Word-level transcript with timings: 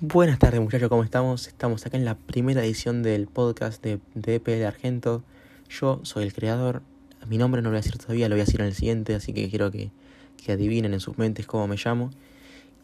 Buenas 0.00 0.38
tardes 0.38 0.60
muchachos, 0.60 0.88
¿cómo 0.88 1.02
estamos? 1.02 1.48
Estamos 1.48 1.84
acá 1.84 1.96
en 1.96 2.04
la 2.04 2.14
primera 2.14 2.64
edición 2.64 3.02
del 3.02 3.26
podcast 3.26 3.82
de, 3.82 3.98
EPL 4.14 4.64
Argento. 4.64 5.24
Yo 5.68 5.98
soy 6.04 6.22
el 6.22 6.32
creador, 6.32 6.82
mi 7.26 7.36
nombre 7.36 7.62
no 7.62 7.70
lo 7.70 7.72
voy 7.72 7.78
a 7.78 7.82
decir 7.82 7.98
todavía, 7.98 8.28
lo 8.28 8.36
voy 8.36 8.42
a 8.42 8.44
decir 8.44 8.60
en 8.60 8.68
el 8.68 8.74
siguiente, 8.74 9.16
así 9.16 9.32
que 9.32 9.50
quiero 9.50 9.72
que, 9.72 9.90
que 10.36 10.52
adivinen 10.52 10.94
en 10.94 11.00
sus 11.00 11.18
mentes 11.18 11.48
cómo 11.48 11.66
me 11.66 11.74
llamo. 11.84 12.12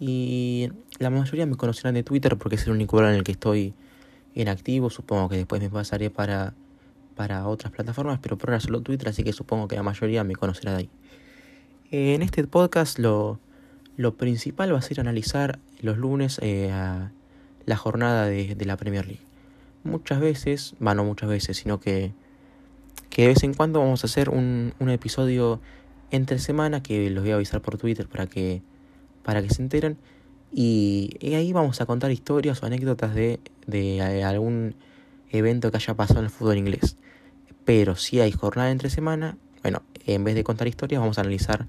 Y 0.00 0.72
la 0.98 1.08
mayoría 1.08 1.46
me 1.46 1.54
conocerán 1.54 1.94
de 1.94 2.02
Twitter 2.02 2.36
porque 2.36 2.56
es 2.56 2.66
el 2.66 2.72
único 2.72 2.96
lugar 2.96 3.12
en 3.12 3.18
el 3.18 3.22
que 3.22 3.30
estoy 3.30 3.74
en 4.34 4.48
activo. 4.48 4.90
Supongo 4.90 5.28
que 5.28 5.36
después 5.36 5.62
me 5.62 5.70
pasaré 5.70 6.10
para, 6.10 6.52
para 7.14 7.46
otras 7.46 7.72
plataformas, 7.72 8.18
pero 8.20 8.36
por 8.36 8.50
ahora 8.50 8.58
solo 8.58 8.80
Twitter, 8.80 9.10
así 9.10 9.22
que 9.22 9.32
supongo 9.32 9.68
que 9.68 9.76
la 9.76 9.84
mayoría 9.84 10.24
me 10.24 10.34
conocerá 10.34 10.72
de 10.72 10.78
ahí. 10.78 10.90
En 11.92 12.22
este 12.22 12.44
podcast 12.44 12.98
lo, 12.98 13.38
lo 13.96 14.14
principal 14.16 14.72
va 14.72 14.78
a 14.78 14.82
ser 14.82 15.00
analizar 15.00 15.58
los 15.80 15.98
lunes 15.98 16.38
eh, 16.42 16.70
a 16.72 17.12
la 17.66 17.76
jornada 17.76 18.26
de, 18.26 18.54
de, 18.54 18.64
la 18.64 18.76
Premier 18.76 19.06
League. 19.06 19.22
Muchas 19.84 20.20
veces, 20.20 20.74
bueno, 20.80 21.02
no 21.02 21.08
muchas 21.08 21.28
veces, 21.28 21.56
sino 21.56 21.80
que, 21.80 22.12
que 23.10 23.22
de 23.22 23.28
vez 23.28 23.44
en 23.44 23.54
cuando 23.54 23.80
vamos 23.80 24.04
a 24.04 24.06
hacer 24.06 24.30
un, 24.30 24.74
un 24.78 24.90
episodio 24.90 25.60
entre 26.10 26.38
semana 26.38 26.82
que 26.82 27.10
los 27.10 27.22
voy 27.22 27.32
a 27.32 27.36
avisar 27.36 27.60
por 27.60 27.78
Twitter 27.78 28.08
para 28.08 28.26
que, 28.26 28.62
para 29.22 29.42
que 29.42 29.50
se 29.50 29.62
enteren. 29.62 29.96
Y, 30.52 31.16
ahí 31.34 31.52
vamos 31.52 31.80
a 31.80 31.86
contar 31.86 32.10
historias 32.12 32.62
o 32.62 32.66
anécdotas 32.66 33.14
de, 33.14 33.40
de 33.66 34.22
algún 34.24 34.74
evento 35.30 35.70
que 35.70 35.78
haya 35.78 35.94
pasado 35.94 36.20
en 36.20 36.26
el 36.26 36.30
fútbol 36.30 36.58
inglés. 36.58 36.96
Pero 37.64 37.96
si 37.96 38.20
hay 38.20 38.30
jornada 38.32 38.70
entre 38.70 38.90
semana, 38.90 39.36
bueno, 39.62 39.82
en 40.06 40.22
vez 40.22 40.34
de 40.34 40.44
contar 40.44 40.68
historias, 40.68 41.00
vamos 41.00 41.18
a 41.18 41.22
analizar 41.22 41.66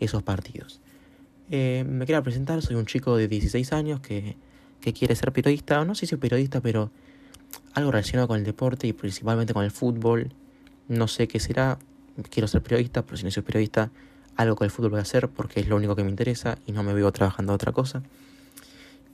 esos 0.00 0.22
partidos. 0.22 0.80
Eh, 1.50 1.84
me 1.86 2.06
quiero 2.06 2.22
presentar, 2.22 2.62
soy 2.62 2.76
un 2.76 2.86
chico 2.86 3.16
de 3.16 3.28
16 3.28 3.72
años 3.72 4.00
que, 4.00 4.36
que 4.80 4.92
quiere 4.92 5.14
ser 5.14 5.32
periodista, 5.32 5.84
no 5.84 5.94
sé 5.94 6.06
si 6.06 6.16
periodista, 6.16 6.60
pero 6.60 6.90
algo 7.74 7.90
relacionado 7.90 8.28
con 8.28 8.38
el 8.38 8.44
deporte 8.44 8.86
y 8.86 8.92
principalmente 8.92 9.52
con 9.52 9.64
el 9.64 9.70
fútbol. 9.70 10.32
No 10.88 11.08
sé 11.08 11.28
qué 11.28 11.40
será, 11.40 11.78
quiero 12.30 12.48
ser 12.48 12.62
periodista, 12.62 13.02
pero 13.02 13.16
si 13.16 13.24
no 13.24 13.30
soy 13.30 13.42
periodista, 13.42 13.90
algo 14.36 14.56
con 14.56 14.64
el 14.64 14.70
fútbol 14.70 14.90
voy 14.90 14.98
a 15.00 15.02
hacer 15.02 15.28
porque 15.28 15.60
es 15.60 15.68
lo 15.68 15.76
único 15.76 15.96
que 15.96 16.04
me 16.04 16.10
interesa 16.10 16.58
y 16.66 16.72
no 16.72 16.82
me 16.82 16.92
veo 16.92 17.10
trabajando 17.12 17.52
otra 17.52 17.72
cosa. 17.72 18.02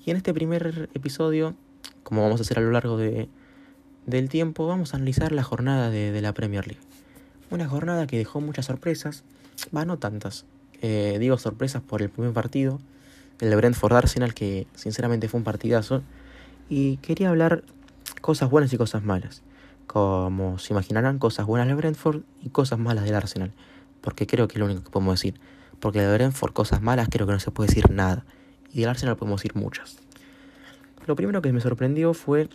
Y 0.05 0.11
en 0.11 0.17
este 0.17 0.33
primer 0.33 0.89
episodio, 0.95 1.55
como 2.03 2.23
vamos 2.23 2.41
a 2.41 2.43
hacer 2.43 2.59
a 2.59 2.63
lo 2.63 2.71
largo 2.71 2.97
de, 2.97 3.29
del 4.07 4.29
tiempo, 4.29 4.67
vamos 4.67 4.95
a 4.95 4.97
analizar 4.97 5.33
la 5.33 5.43
jornada 5.43 5.91
de, 5.91 6.11
de 6.11 6.21
la 6.21 6.33
Premier 6.33 6.67
League. 6.67 6.83
Una 7.51 7.69
jornada 7.69 8.07
que 8.07 8.17
dejó 8.17 8.41
muchas 8.41 8.67
sorpresas, 8.67 9.25
va, 9.77 9.85
no 9.85 9.99
tantas, 9.99 10.47
eh, 10.81 11.17
digo 11.19 11.39
sorpresas 11.39 11.83
por 11.83 12.03
el 12.03 12.11
primer 12.11 12.33
partido, 12.33 12.81
el 13.41 13.51
de 13.51 13.57
Brentford 13.57 13.95
Arsenal, 13.95 14.35
que 14.35 14.67
sinceramente 14.75 15.29
fue 15.29 15.39
un 15.39 15.45
partidazo. 15.45 16.03
Y 16.69 16.99
quería 16.99 17.31
hablar 17.31 17.65
cosas 18.21 18.51
buenas 18.51 18.73
y 18.73 18.77
cosas 18.77 19.03
malas. 19.03 19.43
Como 19.87 20.59
se 20.59 20.73
imaginarán, 20.73 21.19
cosas 21.19 21.47
buenas 21.47 21.67
del 21.67 21.77
Brentford 21.77 22.23
y 22.43 22.51
cosas 22.51 22.79
malas 22.79 23.05
del 23.05 23.15
Arsenal. 23.15 23.53
Porque 24.01 24.27
creo 24.27 24.47
que 24.47 24.55
es 24.55 24.59
lo 24.61 24.67
único 24.67 24.85
que 24.85 24.91
podemos 24.91 25.21
decir. 25.21 25.41
Porque 25.81 26.01
de 26.01 26.13
Brentford, 26.13 26.53
cosas 26.53 26.81
malas, 26.81 27.09
creo 27.11 27.27
que 27.27 27.33
no 27.33 27.41
se 27.41 27.51
puede 27.51 27.69
decir 27.69 27.91
nada. 27.91 28.25
Y 28.73 28.81
del 28.81 28.91
Arsenal 28.91 29.17
podemos 29.17 29.41
decir 29.41 29.57
muchas. 29.57 29.99
Lo 31.07 31.17
primero 31.17 31.43
que 31.43 31.53
me 31.53 31.61
sorprendió 31.61 32.15
fue 32.15 32.49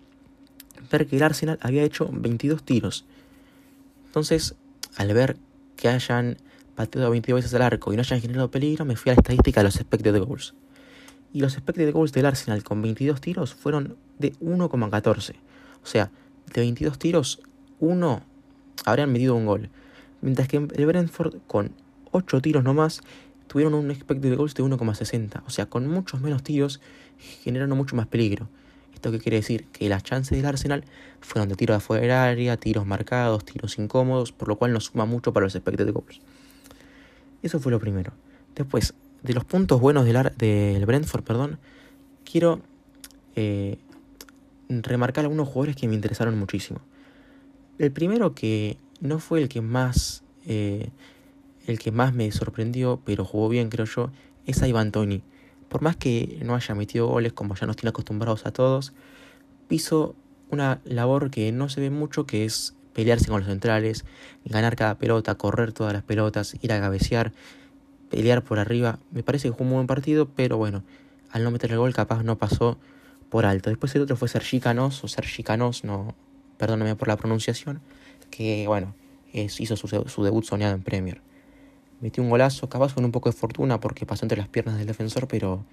ver 0.92 1.08
que 1.08 1.18
el 1.18 1.24
Arsenal 1.24 1.60
había 1.62 1.84
hecho 1.84 2.10
22 2.12 2.64
tiros. 2.64 3.06
Entonces, 4.06 4.56
al 4.96 5.14
ver 5.14 5.36
que 5.76 5.90
hayan 5.90 6.38
pateado 6.76 7.10
22 7.10 7.40
veces 7.40 7.54
al 7.54 7.62
arco 7.62 7.94
y 7.94 7.96
no 7.96 8.02
hayan 8.02 8.22
generado 8.22 8.52
peligro, 8.52 8.86
me 8.86 8.96
fui 8.96 9.12
a 9.12 9.16
la 9.16 9.22
estadística 9.22 9.62
de 9.62 9.66
los 9.66 9.76
expected 9.78 10.18
goals. 10.22 10.54
Y 11.34 11.42
los 11.42 11.54
expected 11.54 11.92
goals 11.92 12.14
del 12.14 12.26
Arsenal 12.26 12.64
con 12.64 12.82
22 12.82 13.20
tiros 13.20 13.54
fueron 13.54 13.98
de 14.20 14.34
1,14. 14.40 15.36
O 15.84 15.86
sea, 15.86 16.12
de 16.54 16.62
22 16.62 16.98
tiros, 17.00 17.42
uno 17.80 18.22
habrían 18.86 19.12
metido 19.12 19.36
un 19.36 19.46
gol. 19.46 19.70
Mientras 20.22 20.48
que 20.48 20.58
el 20.58 20.86
Brentford 20.86 21.38
con 21.48 21.72
8 22.12 22.42
tiros 22.42 22.64
nomás 22.64 23.02
tuvieron 23.48 23.74
un 23.74 23.92
expected 23.92 24.36
goals 24.36 24.54
de 24.56 24.64
1,60. 24.64 25.44
O 25.46 25.50
sea, 25.50 25.66
con 25.68 25.88
muchos 25.88 26.22
menos 26.22 26.44
tiros 26.44 26.82
generaron 27.44 27.78
mucho 27.78 27.96
más 27.96 28.08
peligro. 28.08 28.50
¿Esto 28.94 29.12
qué 29.12 29.20
quiere 29.20 29.38
decir? 29.38 29.66
Que 29.68 29.90
las 29.90 30.04
chances 30.04 30.38
del 30.38 30.46
Arsenal 30.46 30.86
fueron 31.20 31.50
de 31.50 31.56
tiros 31.56 31.78
afuera 31.78 32.04
del 32.04 32.12
área, 32.12 32.58
tiros 32.58 32.86
marcados, 32.86 33.46
tiros 33.46 33.78
incómodos, 33.78 34.32
por 34.32 34.48
lo 34.48 34.56
cual 34.58 34.74
no 34.74 34.80
suma 34.80 35.06
mucho 35.06 35.34
para 35.34 35.46
los 35.46 35.56
expected 35.56 35.92
goals. 35.92 36.22
Eso 37.46 37.60
fue 37.60 37.72
lo 37.72 37.80
primero. 37.80 38.12
Después, 38.56 38.96
de 39.22 39.34
los 39.36 39.46
puntos 39.46 39.80
buenos 39.80 40.04
del, 40.04 40.32
del 40.36 40.84
Brentford, 40.88 41.24
perdón, 41.24 41.60
quiero 42.24 42.60
eh, 43.36 43.78
remarcar 44.68 45.26
algunos 45.26 45.48
jugadores 45.48 45.76
que 45.76 45.88
me 45.88 45.94
interesaron 45.94 46.40
muchísimo. 46.40 46.80
El 47.78 47.92
primero 47.92 48.34
que 48.34 48.78
no 49.00 49.20
fue 49.20 49.44
el 49.44 49.48
que 49.48 49.62
más 49.62 50.24
eh, 50.48 50.90
el 51.68 51.78
que 51.78 51.92
más 51.92 52.16
me 52.16 52.32
sorprendió, 52.32 53.00
pero 53.06 53.26
jugó 53.26 53.48
bien, 53.48 53.70
creo 53.70 53.86
yo, 53.86 54.10
es 54.48 54.64
a 54.64 54.68
Ivan 54.68 54.92
Tony. 54.92 55.22
Por 55.70 55.84
más 55.84 55.96
que 55.96 56.40
no 56.44 56.56
haya 56.56 56.74
metido 56.74 57.06
goles, 57.06 57.34
como 57.34 57.54
ya 57.54 57.68
nos 57.68 57.76
tiene 57.76 57.90
acostumbrados 57.90 58.48
a 58.48 58.52
todos, 58.54 58.92
hizo 59.70 60.16
una 60.50 60.82
labor 60.84 61.30
que 61.30 61.52
no 61.52 61.70
se 61.70 61.80
ve 61.80 61.92
mucho, 61.92 62.26
que 62.26 62.44
es 62.44 62.75
pelearse 62.96 63.28
con 63.28 63.42
los 63.42 63.50
centrales, 63.50 64.06
ganar 64.46 64.76
cada 64.76 64.96
pelota, 64.96 65.36
correr 65.36 65.74
todas 65.74 65.94
las 65.94 66.02
pelotas, 66.02 66.56
ir 66.62 66.72
a 66.72 66.80
cabecear, 66.80 67.34
pelear 68.10 68.42
por 68.42 68.58
arriba. 68.58 69.00
Me 69.12 69.22
parece 69.22 69.50
que 69.50 69.52
jugó 69.52 69.66
un 69.66 69.72
buen 69.72 69.88
partido, 69.88 70.30
pero 70.34 70.58
bueno, 70.58 70.82
al 71.30 71.44
no 71.44 71.52
meter 71.52 71.72
el 71.74 71.78
gol 71.78 71.94
capaz 71.94 72.24
no 72.24 72.38
pasó 72.38 72.78
por 73.30 73.46
alto. 73.46 73.70
Después 73.70 73.94
el 73.96 74.02
otro 74.04 74.16
fue 74.16 74.30
Sergi 74.30 74.62
Canos, 74.62 75.04
o 75.04 75.10
Sergi 75.10 75.44
Canos, 75.44 75.84
no, 75.84 76.16
perdóname 76.58 76.96
por 76.96 77.10
la 77.10 77.18
pronunciación, 77.18 77.82
que 78.32 78.66
bueno, 78.66 78.96
hizo 79.34 79.76
su, 79.76 80.24
debut 80.24 80.46
soñado 80.46 80.74
en 80.74 80.82
Premier. 80.82 81.22
Metió 82.00 82.24
un 82.24 82.30
golazo, 82.30 82.70
capaz 82.70 82.94
con 82.94 83.04
un 83.04 83.12
poco 83.12 83.30
de 83.30 83.36
fortuna 83.36 83.82
porque 83.82 84.06
pasó 84.06 84.24
entre 84.24 84.38
las 84.38 84.48
piernas 84.48 84.78
del 84.78 84.88
defensor, 84.88 85.28
pero 85.28 85.66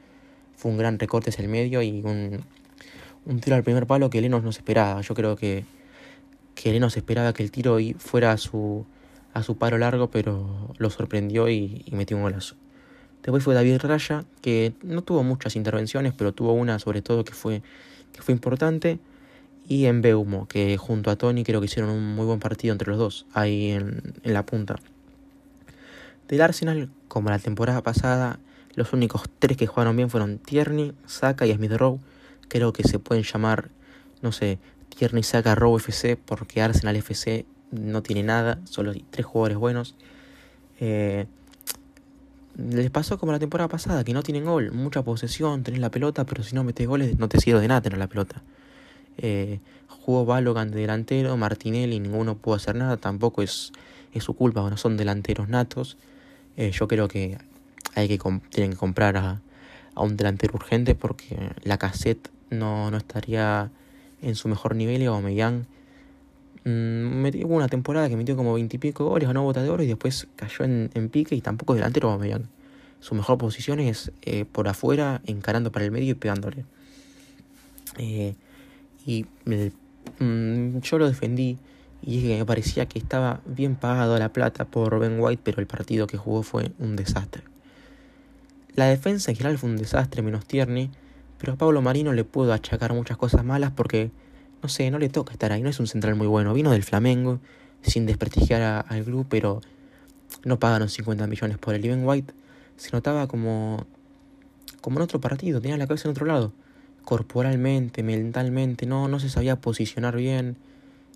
fue 0.56 0.72
un 0.72 0.76
gran 0.76 0.98
recorte 0.98 1.30
hacia 1.30 1.42
el 1.42 1.48
medio 1.48 1.82
y 1.82 2.02
un, 2.02 2.40
un 3.26 3.40
tiro 3.40 3.54
al 3.54 3.62
primer 3.62 3.86
palo 3.86 4.10
que 4.10 4.20
Lenos 4.20 4.42
no 4.42 4.50
esperaba. 4.50 5.00
Yo 5.02 5.14
creo 5.14 5.36
que 5.36 5.64
que 6.54 6.72
Leno 6.72 6.90
se 6.90 7.00
esperaba 7.00 7.32
que 7.32 7.42
el 7.42 7.50
tiro 7.50 7.78
fuera 7.98 8.32
a 8.32 8.36
su, 8.36 8.86
a 9.34 9.42
su 9.42 9.56
paro 9.56 9.78
largo, 9.78 10.10
pero 10.10 10.74
lo 10.78 10.90
sorprendió 10.90 11.48
y, 11.48 11.82
y, 11.86 11.94
metió 11.94 12.16
un 12.16 12.22
golazo. 12.22 12.56
Después 13.22 13.44
fue 13.44 13.54
David 13.54 13.78
Raya, 13.78 14.24
que 14.40 14.72
no 14.82 15.02
tuvo 15.02 15.22
muchas 15.22 15.56
intervenciones, 15.56 16.12
pero 16.16 16.32
tuvo 16.32 16.52
una 16.52 16.78
sobre 16.78 17.02
todo 17.02 17.24
que 17.24 17.34
fue, 17.34 17.62
que 18.12 18.22
fue 18.22 18.34
importante. 18.34 18.98
Y 19.68 19.86
en 19.86 20.02
Beumo, 20.02 20.48
que 20.48 20.76
junto 20.76 21.10
a 21.10 21.16
Tony 21.16 21.44
creo 21.44 21.60
que 21.60 21.66
hicieron 21.66 21.90
un 21.90 22.14
muy 22.14 22.26
buen 22.26 22.40
partido 22.40 22.72
entre 22.72 22.90
los 22.90 22.98
dos, 22.98 23.26
ahí 23.32 23.70
en, 23.70 24.14
en 24.24 24.32
la 24.34 24.44
punta. 24.44 24.76
Del 26.26 26.40
Arsenal, 26.40 26.90
como 27.08 27.30
la 27.30 27.38
temporada 27.38 27.82
pasada, 27.82 28.40
los 28.74 28.92
únicos 28.92 29.22
tres 29.38 29.56
que 29.56 29.66
jugaron 29.66 29.96
bien 29.96 30.10
fueron 30.10 30.38
Tierney, 30.38 30.94
Saka 31.06 31.46
y 31.46 31.54
Smith 31.54 31.72
Rowe. 31.72 32.00
Creo 32.48 32.72
que 32.72 32.82
se 32.84 32.98
pueden 32.98 33.22
llamar, 33.22 33.70
no 34.20 34.32
sé, 34.32 34.58
Tierney 34.96 35.22
saca 35.22 35.54
Robo 35.54 35.78
FC 35.78 36.16
porque 36.16 36.62
Arsenal 36.62 36.96
FC 36.96 37.46
no 37.70 38.02
tiene 38.02 38.22
nada, 38.22 38.60
solo 38.64 38.92
tres 39.10 39.26
jugadores 39.26 39.56
buenos. 39.56 39.94
Eh, 40.80 41.26
les 42.56 42.90
pasó 42.90 43.18
como 43.18 43.32
la 43.32 43.38
temporada 43.38 43.68
pasada, 43.68 44.04
que 44.04 44.12
no 44.12 44.22
tienen 44.22 44.44
gol, 44.44 44.72
mucha 44.72 45.02
posesión, 45.02 45.62
tenés 45.62 45.80
la 45.80 45.90
pelota, 45.90 46.24
pero 46.26 46.42
si 46.42 46.54
no 46.54 46.64
metes 46.64 46.86
goles 46.86 47.18
no 47.18 47.28
te 47.28 47.40
sirve 47.40 47.60
de 47.60 47.68
nada 47.68 47.80
tener 47.80 47.98
la 47.98 48.08
pelota. 48.08 48.42
Eh, 49.16 49.60
jugó 49.88 50.24
Balogan 50.24 50.70
de 50.70 50.80
delantero, 50.80 51.36
Martinelli, 51.36 51.98
ninguno 51.98 52.36
pudo 52.36 52.56
hacer 52.56 52.76
nada, 52.76 52.96
tampoco 52.96 53.42
es, 53.42 53.72
es 54.12 54.24
su 54.24 54.34
culpa, 54.34 54.60
bueno, 54.60 54.76
son 54.76 54.96
delanteros 54.96 55.48
natos. 55.48 55.96
Eh, 56.56 56.70
yo 56.72 56.88
creo 56.88 57.08
que 57.08 57.38
hay 57.94 58.08
que 58.08 58.18
tienen 58.50 58.72
que 58.72 58.76
comprar 58.76 59.16
a, 59.16 59.40
a, 59.94 60.02
un 60.02 60.16
delantero 60.16 60.54
urgente 60.54 60.94
porque 60.94 61.50
la 61.62 61.78
cassette 61.78 62.28
no, 62.50 62.90
no 62.90 62.96
estaría 62.98 63.70
en 64.22 64.34
su 64.34 64.48
mejor 64.48 64.74
nivel 64.76 65.02
y 65.02 65.06
Aubameyang 65.06 65.66
mmm, 66.64 67.24
hubo 67.44 67.56
una 67.56 67.68
temporada 67.68 68.08
que 68.08 68.16
metió 68.16 68.36
como 68.36 68.54
veintipico 68.54 69.04
goles, 69.06 69.28
ganó 69.28 69.42
bota 69.42 69.62
de 69.62 69.70
oro 69.70 69.82
y 69.82 69.86
después 69.86 70.28
cayó 70.36 70.64
en, 70.64 71.08
pique 71.10 71.34
y 71.34 71.40
tampoco 71.40 71.74
es 71.74 71.78
delantero 71.78 72.10
Aubameyang. 72.10 72.48
Su 73.00 73.14
mejor 73.14 73.36
posición 73.36 73.80
es 73.80 74.12
eh, 74.22 74.44
por 74.44 74.68
afuera, 74.68 75.20
encarando 75.26 75.72
para 75.72 75.84
el 75.84 75.90
medio 75.90 76.12
y 76.12 76.14
pegándole. 76.14 76.64
Eh, 77.98 78.34
y 79.04 79.26
mmm, 80.18 80.78
yo 80.78 80.98
lo 80.98 81.08
defendí 81.08 81.58
y 82.00 82.22
que 82.22 82.38
me 82.38 82.44
parecía 82.44 82.86
que 82.86 82.98
estaba 82.98 83.40
bien 83.46 83.76
pagado 83.76 84.18
la 84.18 84.32
plata 84.32 84.64
por 84.64 84.98
Ben 84.98 85.18
White, 85.20 85.42
pero 85.44 85.60
el 85.60 85.66
partido 85.66 86.06
que 86.06 86.16
jugó 86.16 86.42
fue 86.42 86.72
un 86.78 86.96
desastre. 86.96 87.42
La 88.74 88.86
defensa 88.86 89.30
en 89.30 89.36
general 89.36 89.58
fue 89.58 89.70
un 89.70 89.76
desastre, 89.76 90.22
menos 90.22 90.46
Tierney. 90.46 90.90
Pero 91.42 91.54
a 91.54 91.56
Pablo 91.56 91.82
Marino 91.82 92.12
le 92.12 92.22
puedo 92.22 92.52
achacar 92.52 92.94
muchas 92.94 93.16
cosas 93.16 93.44
malas 93.44 93.72
porque, 93.72 94.12
no 94.62 94.68
sé, 94.68 94.92
no 94.92 95.00
le 95.00 95.08
toca 95.08 95.32
estar 95.32 95.50
ahí. 95.50 95.60
No 95.60 95.68
es 95.68 95.80
un 95.80 95.88
central 95.88 96.14
muy 96.14 96.28
bueno. 96.28 96.54
Vino 96.54 96.70
del 96.70 96.84
Flamengo, 96.84 97.40
sin 97.82 98.06
desprestigiar 98.06 98.86
al 98.88 99.02
club, 99.02 99.26
pero 99.28 99.60
no 100.44 100.60
pagaron 100.60 100.88
50 100.88 101.26
millones 101.26 101.58
por 101.58 101.74
el 101.74 101.82
Ben 101.82 102.06
White. 102.06 102.32
Se 102.76 102.92
notaba 102.92 103.26
como, 103.26 103.86
como 104.80 105.00
en 105.00 105.02
otro 105.02 105.20
partido, 105.20 105.60
tenía 105.60 105.76
la 105.76 105.88
cabeza 105.88 106.06
en 106.06 106.12
otro 106.12 106.26
lado. 106.26 106.52
corporalmente, 107.04 108.04
mentalmente, 108.04 108.86
no, 108.86 109.08
no 109.08 109.18
se 109.18 109.28
sabía 109.28 109.56
posicionar 109.60 110.14
bien, 110.14 110.56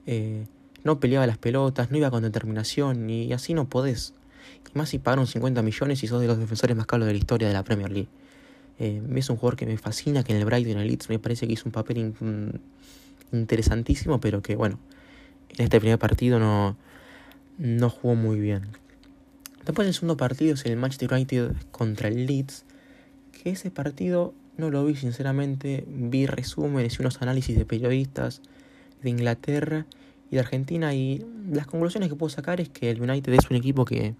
eh, 0.07 0.47
no 0.83 0.99
peleaba 0.99 1.25
las 1.29 1.39
pelotas, 1.39 1.93
no 1.93 1.99
iba 1.99 2.11
con 2.11 2.25
determinación, 2.25 3.09
y 3.09 3.33
así 3.33 3.55
no 3.55 3.69
podés. 3.69 4.13
Y 4.75 4.77
más 4.77 4.89
si 4.89 4.99
pagaron 4.99 5.29
50 5.29 5.63
millones 5.63 6.03
y 6.03 6.09
sos 6.09 6.21
de 6.21 6.27
los 6.27 6.39
defensores 6.39 6.77
más 6.77 6.87
caros 6.87 7.07
de 7.07 7.13
la 7.13 7.19
historia 7.19 7.47
de 7.47 7.55
la 7.55 7.63
Premier 7.63 7.93
League. 7.93 8.09
Eh, 8.79 9.03
es 9.15 9.31
un 9.31 9.37
jugador 9.37 9.57
que 9.57 9.67
me 9.67 9.79
fascina, 9.79 10.23
que 10.23 10.33
en 10.33 10.39
el 10.39 10.45
Brighton 10.45 10.73
en 10.73 10.79
el 10.79 10.89
Leeds 10.89 11.09
me 11.09 11.19
parece 11.19 11.47
que 11.47 11.55
hizo 11.55 11.65
un 11.67 11.73
papel 11.73 12.15
interesantísimo, 13.33 14.21
pero 14.21 14.43
que 14.43 14.57
bueno, 14.57 14.79
en 15.57 15.65
este 15.65 15.81
primer 15.81 15.99
partido 15.99 16.39
no, 16.39 16.77
no 17.59 17.91
jugó 17.91 18.15
muy 18.15 18.39
bien. 18.39 18.69
Después 19.65 19.89
el 19.89 19.95
segundo 19.95 20.17
partido 20.17 20.55
es 20.55 20.65
el 20.67 20.77
Manchester 20.77 21.13
United 21.13 21.53
contra 21.71 22.09
el 22.09 22.27
Leeds, 22.27 22.65
que 23.33 23.51
ese 23.51 23.71
partido 23.71 24.35
no 24.57 24.71
lo 24.71 24.85
vi 24.85 24.95
sinceramente, 24.95 25.85
vi 25.89 26.27
resúmenes 26.27 26.99
y 26.99 27.03
unos 27.03 27.21
análisis 27.21 27.57
de 27.57 27.65
periodistas 27.65 28.43
de 29.03 29.11
Inglaterra 29.11 29.87
y 30.31 30.37
de 30.37 30.41
Argentina 30.41 30.95
y 30.95 31.25
las 31.51 31.67
conclusiones 31.67 32.09
que 32.09 32.17
puedo 32.17 32.31
sacar 32.31 32.61
es 32.61 32.69
que 32.69 32.91
el 32.91 33.01
United 33.01 33.33
es 33.33 33.51
un 33.51 33.57
equipo 33.57 33.85
que, 33.85 34.15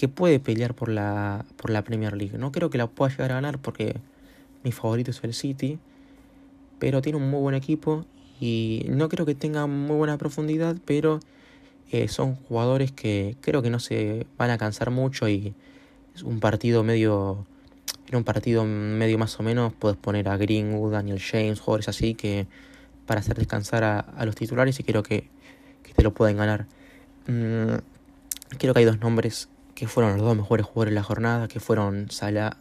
que 0.00 0.08
puede 0.08 0.40
pelear 0.40 0.74
por 0.74 0.88
la, 0.88 1.44
por 1.58 1.68
la 1.68 1.84
Premier 1.84 2.16
League. 2.16 2.38
No 2.38 2.52
creo 2.52 2.70
que 2.70 2.78
la 2.78 2.86
pueda 2.86 3.10
llegar 3.10 3.32
a 3.32 3.34
ganar 3.34 3.58
porque 3.58 3.96
mi 4.64 4.72
favorito 4.72 5.10
es 5.10 5.22
el 5.24 5.34
City, 5.34 5.78
pero 6.78 7.02
tiene 7.02 7.18
un 7.18 7.28
muy 7.28 7.38
buen 7.40 7.54
equipo 7.54 8.06
y 8.40 8.86
no 8.88 9.10
creo 9.10 9.26
que 9.26 9.34
tenga 9.34 9.66
muy 9.66 9.96
buena 9.96 10.16
profundidad, 10.16 10.78
pero 10.86 11.20
eh, 11.90 12.08
son 12.08 12.34
jugadores 12.34 12.92
que 12.92 13.36
creo 13.42 13.60
que 13.60 13.68
no 13.68 13.78
se 13.78 14.26
van 14.38 14.48
a 14.48 14.56
cansar 14.56 14.90
mucho 14.90 15.28
y 15.28 15.52
es 16.14 16.22
un 16.22 16.40
partido 16.40 16.82
medio. 16.82 17.44
En 18.08 18.16
un 18.16 18.24
partido 18.24 18.64
medio 18.64 19.18
más 19.18 19.38
o 19.38 19.42
menos 19.42 19.74
puedes 19.74 19.98
poner 19.98 20.30
a 20.30 20.38
Greenwood, 20.38 20.92
Daniel 20.92 21.20
James, 21.20 21.60
jugadores 21.60 21.88
así 21.88 22.14
que 22.14 22.46
para 23.04 23.20
hacer 23.20 23.36
descansar 23.36 23.84
a, 23.84 24.24
los 24.24 24.34
titulares 24.34 24.80
y 24.80 24.82
creo 24.82 25.02
que, 25.02 25.28
que 25.82 25.92
te 25.92 26.02
lo 26.02 26.14
pueden 26.14 26.38
ganar. 26.38 26.66
Mm, 27.26 27.80
creo 28.56 28.72
que 28.72 28.78
hay 28.80 28.86
dos 28.86 28.98
nombres 28.98 29.50
que 29.80 29.88
fueron 29.88 30.18
los 30.18 30.26
dos 30.26 30.36
mejores 30.36 30.66
jugadores 30.66 30.90
de 30.90 30.94
la 30.96 31.02
jornada, 31.02 31.48
que 31.48 31.58
fueron 31.58 32.10
Sala, 32.10 32.58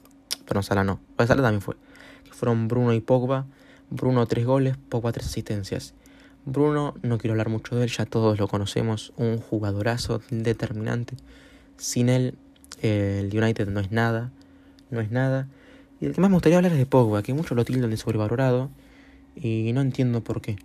pero 0.47 0.63
Sala 0.63 0.85
no, 0.85 1.01
Sala 1.17 1.41
también 1.41 1.59
fue, 1.61 1.75
que 2.23 2.31
fueron 2.31 2.69
Bruno 2.69 2.93
y 2.93 3.01
Pogba. 3.01 3.45
Bruno 3.89 4.25
tres 4.25 4.45
goles, 4.45 4.77
Pogba 4.87 5.11
tres 5.11 5.25
asistencias. 5.25 5.93
Bruno, 6.45 6.93
no 7.01 7.17
quiero 7.17 7.33
hablar 7.33 7.49
mucho 7.49 7.75
de 7.75 7.83
él, 7.83 7.89
ya 7.89 8.05
todos 8.05 8.39
lo 8.39 8.47
conocemos, 8.47 9.11
un 9.17 9.37
jugadorazo 9.37 10.21
determinante. 10.29 11.17
Sin 11.75 12.07
él, 12.07 12.35
el 12.81 13.37
United 13.37 13.67
no 13.67 13.81
es 13.81 13.91
nada, 13.91 14.31
no 14.89 15.01
es 15.01 15.11
nada. 15.11 15.49
Y 15.99 16.05
el 16.05 16.13
que 16.13 16.21
más 16.21 16.29
me 16.29 16.37
gustaría 16.37 16.57
hablar 16.57 16.71
es 16.71 16.77
de 16.77 16.85
Pogba, 16.85 17.21
que 17.21 17.33
muchos 17.33 17.57
lo 17.57 17.65
tildan 17.65 17.89
de 17.89 17.97
sobrevalorado 17.97 18.69
y 19.35 19.73
no 19.73 19.81
entiendo 19.81 20.23
por 20.23 20.39
qué. 20.39 20.55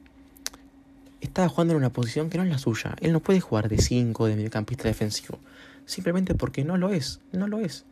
Estaba 1.21 1.49
jugando 1.49 1.73
en 1.73 1.79
una 1.79 1.91
posición 1.91 2.31
que 2.31 2.39
no 2.39 2.45
es 2.45 2.51
la 2.51 2.59
suya. 2.59 2.95
Él 3.01 3.13
no 3.13 3.19
puede 3.19 3.41
jugar 3.41 3.69
de 3.69 3.79
5 3.79 4.27
de 4.27 4.37
mediocampista 4.37 4.87
defensivo. 4.87 5.41
Simplemente 5.87 6.35
porque 6.35 6.65
no 6.65 6.77
lo 6.77 6.91
es, 6.91 7.21
no 7.33 7.47
lo 7.49 7.61
es. 7.61 7.85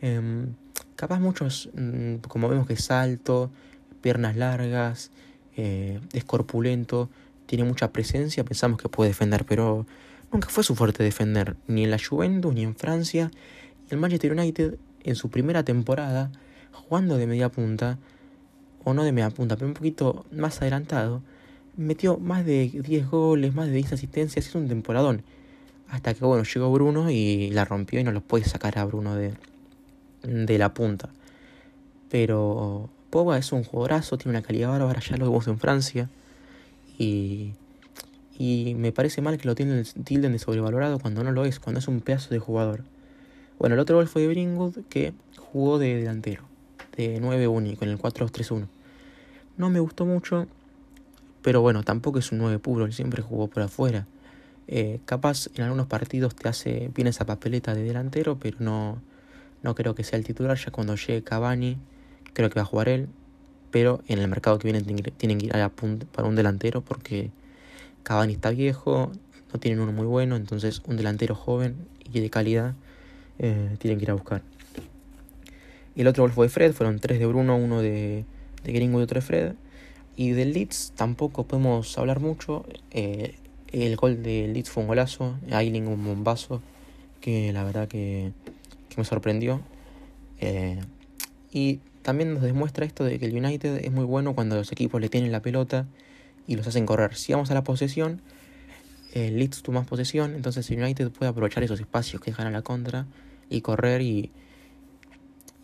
Em, 0.00 0.54
capaz 0.96 1.20
muchos, 1.20 1.70
mm, 1.74 2.16
como 2.28 2.48
vemos 2.48 2.66
que 2.66 2.74
es 2.74 2.90
alto, 2.90 3.50
piernas 4.00 4.36
largas, 4.36 5.10
eh, 5.56 6.00
es 6.12 6.24
corpulento, 6.24 7.08
tiene 7.46 7.64
mucha 7.64 7.92
presencia, 7.92 8.44
pensamos 8.44 8.80
que 8.80 8.88
puede 8.88 9.10
defender, 9.10 9.44
pero 9.46 9.86
nunca 10.32 10.48
fue 10.48 10.64
su 10.64 10.74
fuerte 10.74 11.02
defender, 11.02 11.56
ni 11.68 11.84
en 11.84 11.90
la 11.90 11.98
Juventus, 11.98 12.54
ni 12.54 12.62
en 12.62 12.74
Francia. 12.74 13.30
El 13.90 13.98
Manchester 13.98 14.32
United, 14.32 14.78
en 15.04 15.14
su 15.14 15.30
primera 15.30 15.64
temporada, 15.64 16.30
jugando 16.72 17.16
de 17.16 17.26
media 17.26 17.50
punta, 17.50 17.98
o 18.84 18.94
no 18.94 19.04
de 19.04 19.12
media 19.12 19.30
punta, 19.30 19.56
pero 19.56 19.68
un 19.68 19.74
poquito 19.74 20.26
más 20.32 20.60
adelantado, 20.60 21.22
metió 21.76 22.18
más 22.18 22.44
de 22.44 22.68
10 22.68 23.08
goles, 23.08 23.54
más 23.54 23.66
de 23.66 23.74
10 23.74 23.94
asistencias, 23.94 24.46
es 24.46 24.54
un 24.54 24.68
temporadón. 24.68 25.22
Hasta 25.88 26.14
que, 26.14 26.24
bueno, 26.24 26.44
llegó 26.44 26.72
Bruno 26.72 27.10
y 27.10 27.50
la 27.50 27.64
rompió 27.64 28.00
y 28.00 28.04
no 28.04 28.12
los 28.12 28.22
puede 28.22 28.44
sacar 28.44 28.78
a 28.78 28.84
Bruno 28.84 29.14
de, 29.14 29.34
de 30.22 30.58
la 30.58 30.74
punta. 30.74 31.08
Pero 32.10 32.90
Pogba 33.10 33.38
es 33.38 33.52
un 33.52 33.64
jugadorazo, 33.64 34.18
tiene 34.18 34.38
una 34.38 34.46
calidad 34.46 34.70
bárbara, 34.70 35.00
ya 35.00 35.16
lo 35.16 35.26
vimos 35.26 35.46
en 35.46 35.58
Francia. 35.58 36.08
Y, 36.98 37.52
y 38.38 38.74
me 38.76 38.92
parece 38.92 39.20
mal 39.20 39.38
que 39.38 39.46
lo 39.46 39.54
tienen, 39.54 39.84
tilden 40.04 40.32
de 40.32 40.38
sobrevalorado 40.38 40.98
cuando 40.98 41.22
no 41.22 41.32
lo 41.32 41.44
es, 41.44 41.60
cuando 41.60 41.78
es 41.78 41.88
un 41.88 42.00
pedazo 42.00 42.30
de 42.30 42.40
jugador. 42.40 42.82
Bueno, 43.58 43.74
el 43.74 43.80
otro 43.80 43.96
gol 43.96 44.08
fue 44.08 44.22
de 44.22 44.28
Bringwood 44.28 44.78
que 44.88 45.12
jugó 45.36 45.78
de 45.78 45.94
delantero, 45.96 46.42
de 46.96 47.20
9-1 47.20 47.76
con 47.76 47.88
el 47.88 47.98
4-3-1. 47.98 48.66
No 49.56 49.70
me 49.70 49.78
gustó 49.78 50.04
mucho, 50.04 50.48
pero 51.42 51.60
bueno, 51.60 51.84
tampoco 51.84 52.18
es 52.18 52.32
un 52.32 52.38
9 52.38 52.58
puro, 52.58 52.84
él 52.84 52.92
siempre 52.92 53.22
jugó 53.22 53.46
por 53.46 53.62
afuera. 53.62 54.06
Eh, 54.66 55.00
capaz 55.04 55.48
en 55.54 55.62
algunos 55.62 55.86
partidos 55.86 56.34
te 56.34 56.48
hace 56.48 56.90
bien 56.94 57.06
esa 57.06 57.26
papeleta 57.26 57.74
de 57.74 57.82
delantero, 57.82 58.38
pero 58.38 58.56
no, 58.60 59.02
no 59.62 59.74
creo 59.74 59.94
que 59.94 60.04
sea 60.04 60.18
el 60.18 60.24
titular. 60.24 60.56
Ya 60.56 60.70
cuando 60.70 60.96
llegue 60.96 61.22
Cavani, 61.22 61.78
creo 62.32 62.50
que 62.50 62.56
va 62.56 62.62
a 62.62 62.66
jugar 62.66 62.88
él 62.88 63.08
pero 63.74 64.04
en 64.06 64.20
el 64.20 64.28
mercado 64.28 64.56
que 64.60 64.70
viene 64.70 64.82
tienen 65.16 65.36
que 65.36 65.46
ir 65.46 65.56
a 65.56 65.58
la 65.58 65.68
para 65.68 66.28
un 66.28 66.36
delantero 66.36 66.80
porque 66.80 67.32
Cavani 68.04 68.34
está 68.34 68.50
viejo, 68.50 69.10
no 69.52 69.58
tienen 69.58 69.80
uno 69.80 69.90
muy 69.90 70.06
bueno, 70.06 70.36
entonces 70.36 70.80
un 70.86 70.96
delantero 70.96 71.34
joven 71.34 71.74
y 72.12 72.20
de 72.20 72.30
calidad 72.30 72.74
eh, 73.40 73.74
tienen 73.80 73.98
que 73.98 74.04
ir 74.04 74.12
a 74.12 74.14
buscar. 74.14 74.42
Y 75.96 76.02
el 76.02 76.06
otro 76.06 76.22
gol 76.22 76.30
fue 76.30 76.46
de 76.46 76.50
Fred, 76.50 76.72
fueron 76.72 77.00
tres 77.00 77.18
de 77.18 77.26
Bruno, 77.26 77.56
uno 77.56 77.80
de, 77.80 78.24
de 78.62 78.72
Gringo 78.72 79.00
y 79.00 79.02
otro 79.02 79.16
de 79.16 79.26
Fred. 79.26 79.54
Y 80.14 80.30
del 80.30 80.52
Leeds 80.52 80.92
tampoco 80.94 81.42
podemos 81.42 81.98
hablar 81.98 82.20
mucho. 82.20 82.64
Eh, 82.92 83.34
el 83.82 83.96
gol 83.96 84.22
del 84.22 84.52
Leeds 84.52 84.70
fue 84.70 84.82
un 84.82 84.88
golazo, 84.88 85.36
Ailing 85.50 85.88
un 85.88 86.04
bombazo, 86.04 86.62
que 87.20 87.52
la 87.52 87.64
verdad 87.64 87.88
que, 87.88 88.32
que 88.88 88.94
me 88.96 89.04
sorprendió. 89.04 89.60
Eh, 90.40 90.80
y 91.52 91.80
también 92.02 92.34
nos 92.34 92.42
demuestra 92.42 92.84
esto 92.84 93.02
de 93.04 93.18
que 93.18 93.26
el 93.26 93.36
United 93.36 93.84
es 93.84 93.90
muy 93.90 94.04
bueno 94.04 94.34
cuando 94.34 94.56
los 94.56 94.70
equipos 94.70 95.00
le 95.00 95.08
tienen 95.08 95.32
la 95.32 95.42
pelota 95.42 95.86
y 96.46 96.54
los 96.54 96.66
hacen 96.66 96.86
correr. 96.86 97.16
Si 97.16 97.32
vamos 97.32 97.50
a 97.50 97.54
la 97.54 97.64
posesión, 97.64 98.20
el 99.12 99.38
Leeds 99.38 99.62
tuvo 99.62 99.76
más 99.76 99.86
posesión, 99.86 100.34
entonces 100.34 100.70
el 100.70 100.80
United 100.80 101.10
puede 101.10 101.30
aprovechar 101.30 101.64
esos 101.64 101.80
espacios 101.80 102.22
que 102.22 102.30
dejan 102.30 102.46
a 102.46 102.50
la 102.50 102.62
contra 102.62 103.06
y 103.50 103.60
correr 103.60 104.02
y, 104.02 104.30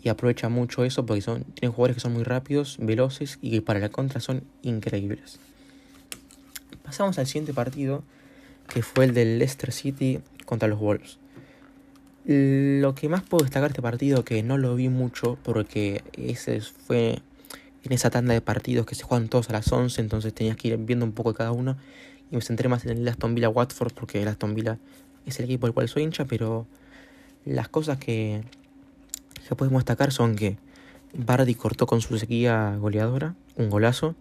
y 0.02 0.08
aprovecha 0.08 0.48
mucho 0.48 0.84
eso 0.84 1.06
porque 1.06 1.22
son, 1.22 1.44
tienen 1.44 1.72
jugadores 1.72 1.96
que 1.96 2.00
son 2.00 2.14
muy 2.14 2.24
rápidos, 2.24 2.76
veloces 2.80 3.38
y 3.40 3.50
que 3.50 3.62
para 3.62 3.78
la 3.78 3.90
contra 3.90 4.20
son 4.20 4.42
increíbles. 4.62 5.38
Pasamos 6.90 7.20
al 7.20 7.28
siguiente 7.28 7.54
partido, 7.54 8.02
que 8.66 8.82
fue 8.82 9.04
el 9.04 9.14
del 9.14 9.38
Leicester 9.38 9.70
City 9.70 10.18
contra 10.44 10.66
los 10.66 10.80
Wolves. 10.80 11.20
Lo 12.24 12.96
que 12.96 13.08
más 13.08 13.22
puedo 13.22 13.44
destacar 13.44 13.68
de 13.68 13.74
este 13.74 13.80
partido, 13.80 14.24
que 14.24 14.42
no 14.42 14.58
lo 14.58 14.74
vi 14.74 14.88
mucho, 14.88 15.38
porque 15.44 16.02
ese 16.14 16.60
fue 16.60 17.22
en 17.84 17.92
esa 17.92 18.10
tanda 18.10 18.34
de 18.34 18.40
partidos 18.40 18.86
que 18.86 18.96
se 18.96 19.04
juegan 19.04 19.28
todos 19.28 19.50
a 19.50 19.52
las 19.52 19.70
11, 19.70 20.00
entonces 20.00 20.34
tenías 20.34 20.56
que 20.56 20.66
ir 20.66 20.78
viendo 20.78 21.06
un 21.06 21.12
poco 21.12 21.30
de 21.30 21.38
cada 21.38 21.52
uno. 21.52 21.76
Y 22.32 22.34
me 22.34 22.42
centré 22.42 22.68
más 22.68 22.84
en 22.84 22.98
el 22.98 23.06
Aston 23.06 23.36
Villa 23.36 23.50
Watford, 23.50 23.92
porque 23.92 24.22
el 24.22 24.26
Aston 24.26 24.56
Villa 24.56 24.76
es 25.26 25.38
el 25.38 25.44
equipo 25.44 25.68
del 25.68 25.74
cual 25.74 25.88
soy 25.88 26.02
hincha, 26.02 26.24
pero 26.24 26.66
las 27.44 27.68
cosas 27.68 27.98
que, 27.98 28.42
que 29.48 29.54
podemos 29.54 29.78
destacar 29.82 30.10
son 30.10 30.34
que 30.34 30.58
Bardi 31.14 31.54
cortó 31.54 31.86
con 31.86 32.00
su 32.00 32.18
sequía 32.18 32.74
goleadora, 32.80 33.36
un 33.54 33.70
golazo. 33.70 34.16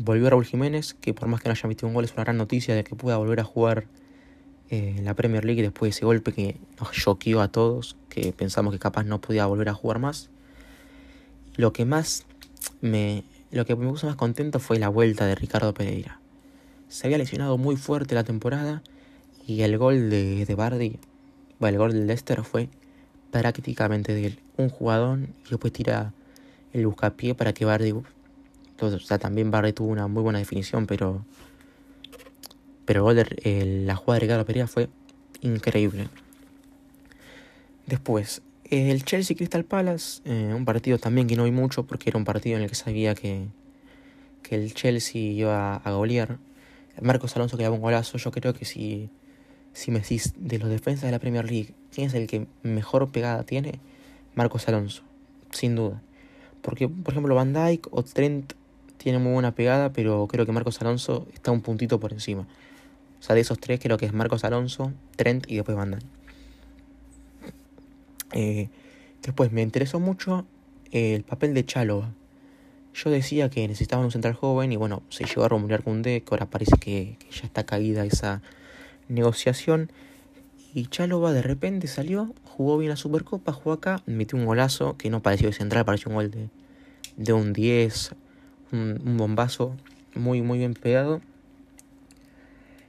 Volvió 0.00 0.30
Raúl 0.30 0.44
Jiménez, 0.44 0.94
que 0.94 1.12
por 1.12 1.26
más 1.26 1.40
que 1.40 1.48
no 1.48 1.54
haya 1.54 1.68
metido 1.68 1.88
un 1.88 1.94
gol 1.94 2.04
es 2.04 2.12
una 2.12 2.22
gran 2.22 2.36
noticia 2.36 2.72
de 2.76 2.84
que 2.84 2.94
pueda 2.94 3.16
volver 3.16 3.40
a 3.40 3.44
jugar 3.44 3.86
en 4.70 5.04
la 5.04 5.14
Premier 5.14 5.44
League 5.44 5.60
después 5.60 5.90
de 5.90 5.96
ese 5.96 6.04
golpe 6.04 6.32
que 6.32 6.56
nos 6.78 6.92
choqueó 6.92 7.40
a 7.40 7.48
todos, 7.48 7.96
que 8.08 8.32
pensamos 8.32 8.72
que 8.72 8.78
capaz 8.78 9.02
no 9.02 9.20
podía 9.20 9.46
volver 9.46 9.68
a 9.68 9.74
jugar 9.74 9.98
más. 9.98 10.30
Lo 11.56 11.72
que 11.72 11.84
más 11.84 12.26
me, 12.80 13.24
lo 13.50 13.66
que 13.66 13.74
me 13.74 13.88
puso 13.88 14.06
más 14.06 14.14
contento 14.14 14.60
fue 14.60 14.78
la 14.78 14.88
vuelta 14.88 15.26
de 15.26 15.34
Ricardo 15.34 15.74
Pereira. 15.74 16.20
Se 16.88 17.08
había 17.08 17.18
lesionado 17.18 17.58
muy 17.58 17.74
fuerte 17.74 18.14
la 18.14 18.22
temporada 18.22 18.84
y 19.48 19.62
el 19.62 19.78
gol 19.78 20.10
de, 20.10 20.46
de 20.46 20.54
Bardi, 20.54 21.00
bueno, 21.58 21.74
el 21.74 21.78
gol 21.78 21.92
del 21.92 22.06
Leicester 22.06 22.44
fue 22.44 22.68
prácticamente 23.32 24.14
de 24.14 24.26
él. 24.26 24.38
Un 24.58 24.68
jugador 24.68 25.18
y 25.18 25.50
después 25.50 25.72
tira 25.72 26.12
el 26.72 26.86
buscapié 26.86 27.34
para 27.34 27.52
que 27.52 27.64
Bardi... 27.64 27.94
Entonces, 28.78 29.02
o 29.02 29.06
sea, 29.08 29.18
también 29.18 29.50
Bardi 29.50 29.72
tuvo 29.72 29.88
una 29.88 30.06
muy 30.06 30.22
buena 30.22 30.38
definición, 30.38 30.86
pero 30.86 31.24
pero 32.84 33.10
el 33.10 33.88
la 33.88 33.96
jugada 33.96 34.14
de 34.14 34.20
Ricardo 34.20 34.46
Pereira 34.46 34.68
fue 34.68 34.88
increíble. 35.40 36.06
Después, 37.86 38.40
el 38.70 39.04
Chelsea 39.04 39.36
Crystal 39.36 39.64
Palace, 39.64 40.22
eh, 40.26 40.54
un 40.54 40.64
partido 40.64 40.96
también 40.96 41.26
que 41.26 41.34
no 41.34 41.42
vi 41.42 41.50
mucho 41.50 41.86
porque 41.88 42.08
era 42.10 42.18
un 42.18 42.24
partido 42.24 42.56
en 42.56 42.62
el 42.62 42.68
que 42.68 42.76
sabía 42.76 43.16
que, 43.16 43.48
que 44.44 44.54
el 44.54 44.72
Chelsea 44.74 45.22
iba 45.22 45.74
a 45.74 45.90
golear. 45.90 46.38
Marcos 47.02 47.34
Alonso 47.34 47.56
que 47.56 47.64
daba 47.64 47.74
un 47.74 47.82
golazo. 47.82 48.16
Yo 48.16 48.30
creo 48.30 48.54
que 48.54 48.64
si, 48.64 49.10
si 49.72 49.90
me 49.90 49.98
decís 49.98 50.34
de 50.36 50.60
los 50.60 50.68
defensas 50.68 51.06
de 51.06 51.10
la 51.10 51.18
Premier 51.18 51.50
League, 51.50 51.74
¿quién 51.92 52.06
es 52.06 52.14
el 52.14 52.28
que 52.28 52.46
mejor 52.62 53.10
pegada 53.10 53.42
tiene? 53.42 53.80
Marcos 54.36 54.68
Alonso, 54.68 55.02
sin 55.50 55.74
duda. 55.74 56.00
Porque, 56.62 56.88
por 56.88 57.12
ejemplo, 57.12 57.34
Van 57.34 57.52
Dyke 57.52 57.88
o 57.90 58.04
Trent 58.04 58.52
tienen 58.98 59.22
muy 59.22 59.32
buena 59.32 59.54
pegada, 59.54 59.92
pero 59.92 60.26
creo 60.26 60.44
que 60.44 60.52
Marcos 60.52 60.80
Alonso 60.80 61.26
está 61.32 61.50
un 61.50 61.62
puntito 61.62 61.98
por 61.98 62.12
encima. 62.12 62.46
O 63.20 63.22
sea, 63.22 63.34
de 63.34 63.40
esos 63.40 63.58
tres 63.58 63.80
creo 63.80 63.96
que 63.96 64.06
es 64.06 64.12
Marcos 64.12 64.44
Alonso, 64.44 64.92
Trent 65.16 65.50
y 65.50 65.56
después 65.56 65.76
Van 65.76 65.92
Dyke. 65.92 66.04
Eh, 68.32 68.68
después 69.22 69.50
me 69.52 69.62
interesó 69.62 70.00
mucho 70.00 70.46
el 70.92 71.24
papel 71.24 71.54
de 71.54 71.64
Chalova. 71.64 72.12
Yo 72.94 73.10
decía 73.10 73.48
que 73.48 73.66
necesitaban 73.66 74.04
un 74.04 74.10
central 74.10 74.34
joven 74.34 74.72
y 74.72 74.76
bueno, 74.76 75.02
se 75.08 75.24
llegó 75.24 75.44
a 75.44 75.48
rumorear 75.48 75.82
con 75.82 76.02
D, 76.02 76.22
que 76.22 76.28
ahora 76.30 76.46
parece 76.46 76.76
que, 76.78 77.16
que 77.18 77.30
ya 77.30 77.44
está 77.44 77.64
caída 77.64 78.04
esa 78.04 78.42
negociación. 79.08 79.90
Y 80.74 80.86
Chalova 80.86 81.32
de 81.32 81.42
repente 81.42 81.86
salió, 81.86 82.34
jugó 82.44 82.78
bien 82.78 82.90
la 82.90 82.96
Supercopa, 82.96 83.52
jugó 83.52 83.72
acá, 83.72 84.02
metió 84.06 84.38
un 84.38 84.44
golazo 84.44 84.96
que 84.96 85.10
no 85.10 85.22
pareció 85.22 85.48
de 85.48 85.54
central, 85.54 85.84
pareció 85.84 86.10
un 86.10 86.16
gol 86.16 86.30
de, 86.30 86.48
de 87.16 87.32
un 87.32 87.52
10, 87.52 88.14
un, 88.72 89.16
bombazo 89.16 89.74
muy, 90.14 90.42
muy 90.42 90.58
bien 90.58 90.74
pegado. 90.74 91.20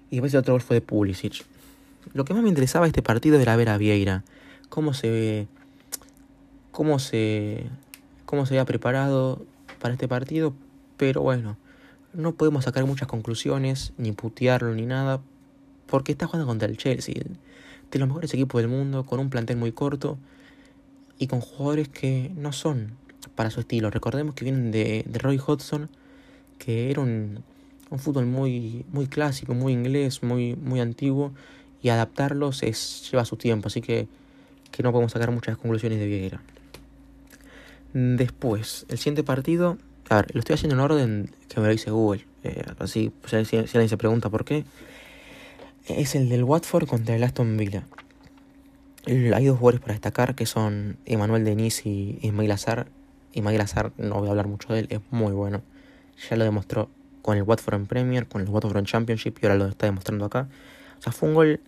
Y 0.09 0.15
después 0.15 0.33
el 0.33 0.39
otro 0.39 0.53
gol 0.53 0.62
fue 0.62 0.75
de 0.75 0.81
Pulisic. 0.81 1.45
Lo 2.13 2.25
que 2.25 2.33
más 2.33 2.41
me 2.41 2.50
interesaba 2.50 2.88
este 2.88 3.01
partido 3.01 3.39
era 3.39 3.55
ver 3.55 3.69
a 3.69 3.77
Vieira. 3.77 4.24
Cómo 4.69 4.93
se 4.93 5.48
cómo 6.71 7.00
se 7.00 7.65
cómo 8.25 8.45
se 8.45 8.53
había 8.53 8.65
preparado 8.65 9.45
para 9.79 9.93
este 9.93 10.07
partido, 10.07 10.53
pero 10.98 11.21
bueno, 11.21 11.57
no 12.13 12.33
podemos 12.33 12.65
sacar 12.65 12.86
muchas 12.86 13.07
conclusiones, 13.07 13.93
ni 13.98 14.12
putearlo 14.12 14.74
ni 14.74 14.86
nada, 14.86 15.21
porque 15.88 16.12
está 16.12 16.27
jugando 16.27 16.48
contra 16.48 16.67
el 16.67 16.77
Chelsea, 16.77 17.15
de 17.91 18.00
los 18.00 18.07
mejores 18.07 18.33
equipos 18.33 18.62
del 18.62 18.69
mundo, 18.69 19.05
con 19.05 19.19
un 19.19 19.29
plantel 19.29 19.57
muy 19.57 19.71
corto 19.71 20.17
y 21.17 21.27
con 21.27 21.41
jugadores 21.41 21.89
que 21.89 22.31
no 22.36 22.51
son 22.51 22.91
para 23.39 23.51
su 23.51 23.62
estilo. 23.62 23.89
Recordemos 23.89 24.36
que 24.36 24.43
vienen 24.43 24.69
de, 24.69 25.05
de 25.08 25.17
Roy 25.17 25.39
Hodgson, 25.39 25.89
que 26.58 26.91
era 26.91 27.00
un, 27.00 27.41
un, 27.89 27.98
fútbol 27.98 28.25
muy, 28.25 28.84
muy 28.91 29.08
clásico, 29.08 29.53
muy 29.53 29.72
inglés, 29.72 30.24
muy, 30.24 30.58
muy 30.58 30.81
antiguo, 30.81 31.31
y 31.81 31.88
adaptarlos 31.88 32.63
es, 32.63 33.10
lleva 33.10 33.24
su 33.24 33.38
tiempo, 33.38 33.67
así 33.67 33.79
que, 33.79 34.10
que 34.72 34.84
no 34.84 34.91
podemos 34.91 35.13
sacar 35.13 35.31
muchas 35.31 35.55
conclusiones 35.55 36.00
de 36.00 36.05
Vieira. 36.08 36.41
Después, 37.93 38.86
el 38.89 38.98
siguiente 38.98 39.24
partido, 39.24 39.77
a 40.10 40.15
ver, 40.17 40.36
lo 40.36 40.41
estoy 40.41 40.55
haciendo 40.55 40.75
en 40.75 40.81
orden 40.81 41.31
que 41.48 41.62
me 41.62 41.67
lo 41.67 41.72
dice 41.72 41.91
Google, 41.91 42.25
eh, 42.43 42.62
así 42.77 43.13
si, 43.24 43.46
si 43.46 43.55
alguien 43.55 43.88
se 43.88 43.96
pregunta 43.96 44.29
por 44.29 44.43
qué 44.43 44.65
es 45.88 46.13
el 46.13 46.27
del 46.27 46.43
Watford 46.43 46.89
contra 46.89 47.15
el 47.15 47.24
Aston 47.24 47.55
Villa. 47.55 47.86
Hay 49.05 49.46
dos 49.46 49.60
jugadores 49.60 49.79
para 49.79 49.93
destacar 49.93 50.36
que 50.36 50.46
son 50.46 50.98
Emanuel 51.05 51.46
Denis 51.46 51.86
y 51.86 52.19
Ismail 52.22 52.51
Azar. 52.51 52.99
Ismail 53.33 53.62
Azar, 53.62 53.91
no 53.98 54.15
voy 54.15 54.27
a 54.27 54.31
hablar 54.31 54.48
mucho 54.48 54.74
de 54.74 54.79
él, 54.79 54.88
es 54.89 55.00
muy 55.12 55.33
bueno. 55.33 55.62
Ya 56.29 56.36
lo 56.36 56.43
demostró 56.43 56.89
con 57.21 57.38
el 57.38 57.43
Watford 57.43 57.75
en 57.75 57.86
Premier, 57.86 58.27
con 58.27 58.41
el 58.41 58.50
Watford 58.50 58.77
en 58.77 58.86
Championship 58.86 59.38
y 59.41 59.45
ahora 59.45 59.55
lo 59.55 59.67
está 59.67 59.86
demostrando 59.86 60.25
acá. 60.25 60.48
O 60.98 61.01
sea, 61.01 61.13
fue 61.13 61.29
un 61.29 61.36
gol 61.36 61.59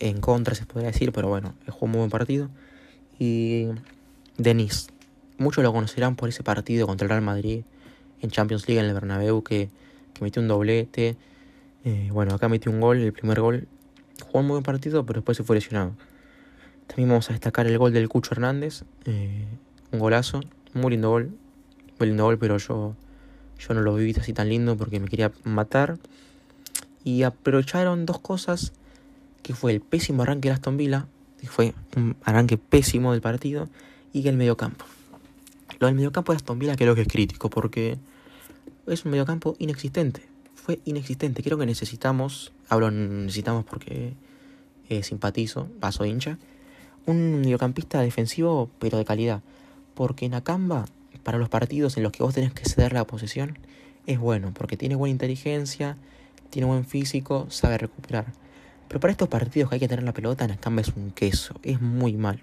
en 0.00 0.20
contra, 0.20 0.54
se 0.54 0.66
podría 0.66 0.90
decir, 0.90 1.12
pero 1.12 1.28
bueno, 1.28 1.54
jugó 1.68 1.86
un 1.86 1.90
muy 1.92 1.98
buen 1.98 2.10
partido. 2.10 2.48
Y 3.18 3.68
Denis, 4.38 4.88
muchos 5.38 5.62
lo 5.62 5.72
conocerán 5.72 6.16
por 6.16 6.28
ese 6.28 6.42
partido 6.42 6.86
contra 6.86 7.04
el 7.04 7.10
Real 7.10 7.22
Madrid 7.22 7.64
en 8.20 8.30
Champions 8.30 8.66
League 8.66 8.80
en 8.80 8.86
el 8.86 8.94
Bernabéu 8.94 9.42
que, 9.42 9.68
metió 10.20 10.40
un 10.40 10.46
doblete 10.48 11.16
eh, 11.84 12.08
bueno, 12.12 12.34
acá 12.34 12.48
metió 12.48 12.72
un 12.72 12.80
gol, 12.80 12.98
el 12.98 13.12
primer 13.12 13.40
gol. 13.40 13.68
Jugó 14.24 14.40
un 14.40 14.48
buen 14.48 14.62
partido, 14.62 15.04
pero 15.04 15.20
después 15.20 15.36
se 15.36 15.44
fue 15.44 15.56
lesionado. 15.56 15.94
También 16.86 17.10
vamos 17.10 17.28
a 17.28 17.34
destacar 17.34 17.66
el 17.66 17.76
gol 17.76 17.92
del 17.92 18.08
Cucho 18.08 18.32
Hernández. 18.32 18.84
Eh, 19.04 19.44
un 19.94 20.00
golazo. 20.00 20.40
Muy 20.72 20.92
lindo 20.92 21.10
gol. 21.10 21.30
Muy 21.98 22.08
lindo 22.08 22.24
gol, 22.24 22.38
pero 22.38 22.58
yo, 22.58 22.94
yo 23.58 23.74
no 23.74 23.80
lo 23.80 23.94
vi 23.94 24.12
así 24.12 24.32
tan 24.32 24.48
lindo 24.48 24.76
porque 24.76 25.00
me 25.00 25.08
quería 25.08 25.32
matar. 25.44 25.98
Y 27.04 27.22
aprovecharon 27.22 28.06
dos 28.06 28.20
cosas. 28.20 28.72
Que 29.42 29.54
fue 29.54 29.72
el 29.72 29.80
pésimo 29.80 30.22
arranque 30.22 30.48
de 30.48 30.54
Aston 30.54 30.76
Villa. 30.76 31.06
Que 31.40 31.46
fue 31.46 31.74
un 31.96 32.16
arranque 32.24 32.58
pésimo 32.58 33.12
del 33.12 33.20
partido. 33.20 33.68
Y 34.12 34.26
el 34.28 34.36
mediocampo. 34.36 34.84
Lo 35.80 35.86
del 35.86 35.96
mediocampo 35.96 36.32
de 36.32 36.36
Aston 36.36 36.58
Villa 36.58 36.76
creo 36.76 36.94
que 36.94 37.02
es 37.02 37.08
crítico 37.08 37.50
porque 37.50 37.98
es 38.86 39.04
un 39.04 39.10
mediocampo 39.10 39.56
inexistente 39.58 40.34
fue 40.64 40.80
inexistente. 40.86 41.42
Creo 41.42 41.58
que 41.58 41.66
necesitamos, 41.66 42.52
hablo 42.70 42.90
necesitamos 42.90 43.66
porque 43.66 44.14
eh, 44.88 45.02
simpatizo, 45.02 45.68
paso 45.78 46.06
hincha, 46.06 46.38
un 47.04 47.42
mediocampista 47.42 48.00
defensivo 48.00 48.70
pero 48.78 48.96
de 48.96 49.04
calidad. 49.04 49.42
Porque 49.94 50.28
Nakamba, 50.28 50.86
para 51.22 51.38
los 51.38 51.48
partidos 51.48 51.96
en 51.96 52.02
los 52.02 52.12
que 52.12 52.22
vos 52.22 52.34
tenés 52.34 52.52
que 52.52 52.64
ceder 52.64 52.92
la 52.92 53.06
posesión, 53.06 53.58
es 54.06 54.18
bueno, 54.18 54.52
porque 54.52 54.76
tiene 54.76 54.96
buena 54.96 55.12
inteligencia, 55.12 55.96
tiene 56.50 56.66
buen 56.66 56.84
físico, 56.84 57.46
sabe 57.50 57.78
recuperar. 57.78 58.26
Pero 58.88 59.00
para 59.00 59.12
estos 59.12 59.28
partidos 59.28 59.70
que 59.70 59.76
hay 59.76 59.80
que 59.80 59.88
tener 59.88 60.04
la 60.04 60.12
pelota, 60.12 60.46
Nakamba 60.46 60.82
es 60.82 60.88
un 60.88 61.10
queso, 61.10 61.54
es 61.62 61.80
muy 61.80 62.14
malo. 62.14 62.40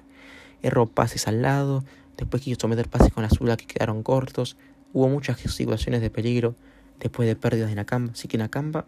Erró 0.62 0.88
pases 0.88 1.27
al 1.27 1.41
lado, 1.41 1.84
después 2.17 2.41
quiso 2.41 2.60
someter 2.62 2.88
pases 2.88 3.13
con 3.13 3.24
la 3.24 3.29
zurda 3.29 3.58
que 3.58 3.65
quedaron 3.65 4.03
cortos, 4.03 4.58
hubo 4.93 5.08
muchas 5.08 5.39
situaciones 5.39 6.01
de 6.01 6.10
peligro 6.10 6.55
después 7.00 7.27
de 7.27 7.36
pérdidas 7.36 7.70
de 7.70 7.75
Nakamba. 7.75 8.13
Así 8.13 8.27
que 8.27 8.38
Nakamba, 8.38 8.86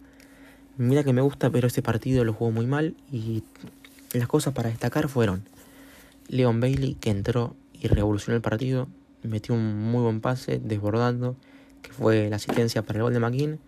mira 0.78 1.04
que 1.04 1.14
me 1.14 1.22
gusta, 1.22 1.50
pero 1.50 1.68
este 1.68 1.82
partido 1.82 2.24
lo 2.24 2.34
jugó 2.34 2.52
muy 2.52 2.66
mal. 2.66 2.96
Y 3.12 3.44
las 4.14 4.28
cosas 4.28 4.54
para 4.54 4.70
destacar 4.70 5.10
fueron 5.10 5.44
Leon 6.28 6.60
Bailey, 6.60 6.96
que 6.96 7.10
entró 7.10 7.56
y 7.84 7.88
revolucionó 7.88 8.36
el 8.36 8.42
partido. 8.42 8.88
Metió 9.22 9.54
un 9.54 9.92
muy 9.92 10.02
buen 10.02 10.22
pase, 10.22 10.60
desbordando, 10.64 11.36
que 11.82 11.92
fue 11.92 12.30
la 12.30 12.38
asistencia 12.38 12.82
para 12.82 12.98
el 12.98 13.04
gol 13.04 13.14
de 13.14 13.20
McGinn. 13.20 13.60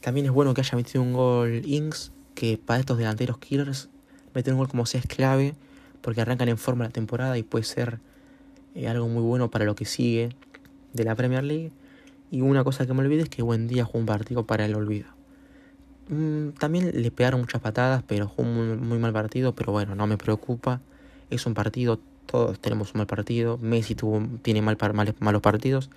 También 0.00 0.26
es 0.26 0.32
bueno 0.32 0.54
que 0.54 0.62
haya 0.62 0.76
metido 0.76 1.02
un 1.02 1.12
gol 1.12 1.62
Inks, 1.64 2.10
que 2.34 2.58
para 2.58 2.80
estos 2.80 2.98
delanteros 2.98 3.38
killers, 3.38 3.88
meter 4.34 4.52
un 4.54 4.58
gol 4.58 4.68
como 4.68 4.86
sea 4.86 5.00
es 5.00 5.06
clave, 5.06 5.54
porque 6.00 6.20
arrancan 6.20 6.48
en 6.48 6.58
forma 6.58 6.84
la 6.84 6.90
temporada 6.90 7.36
y 7.38 7.42
puede 7.42 7.64
ser 7.64 8.00
eh, 8.74 8.88
algo 8.88 9.08
muy 9.08 9.22
bueno 9.22 9.50
para 9.50 9.64
lo 9.64 9.74
que 9.74 9.84
sigue 9.84 10.30
de 10.92 11.04
la 11.04 11.14
Premier 11.14 11.44
League. 11.44 11.72
Y 12.30 12.40
una 12.40 12.64
cosa 12.64 12.86
que 12.86 12.94
me 12.94 13.00
olvidé 13.00 13.22
es 13.22 13.28
que 13.28 13.42
buen 13.42 13.68
día 13.68 13.84
jugó 13.84 13.98
un 13.98 14.06
partido 14.06 14.46
para 14.46 14.64
el 14.64 14.74
olvido. 14.74 15.08
Mm, 16.08 16.50
también 16.58 16.90
le 16.94 17.10
pegaron 17.10 17.40
muchas 17.40 17.60
patadas, 17.60 18.02
pero 18.06 18.28
jugó 18.28 18.48
un 18.48 18.86
muy, 18.86 18.98
mal 18.98 19.12
partido, 19.12 19.54
pero 19.54 19.72
bueno, 19.72 19.94
no 19.94 20.06
me 20.06 20.16
preocupa. 20.16 20.80
Es 21.30 21.46
un 21.46 21.54
partido, 21.54 22.00
todos 22.30 22.60
tenemos 22.60 22.94
un 22.94 22.98
mal 22.98 23.06
partido. 23.06 23.58
Messi 23.58 23.94
tuvo, 23.94 24.22
tiene 24.42 24.62
mal, 24.62 24.76
malos 25.18 25.42
partidos. 25.42 25.90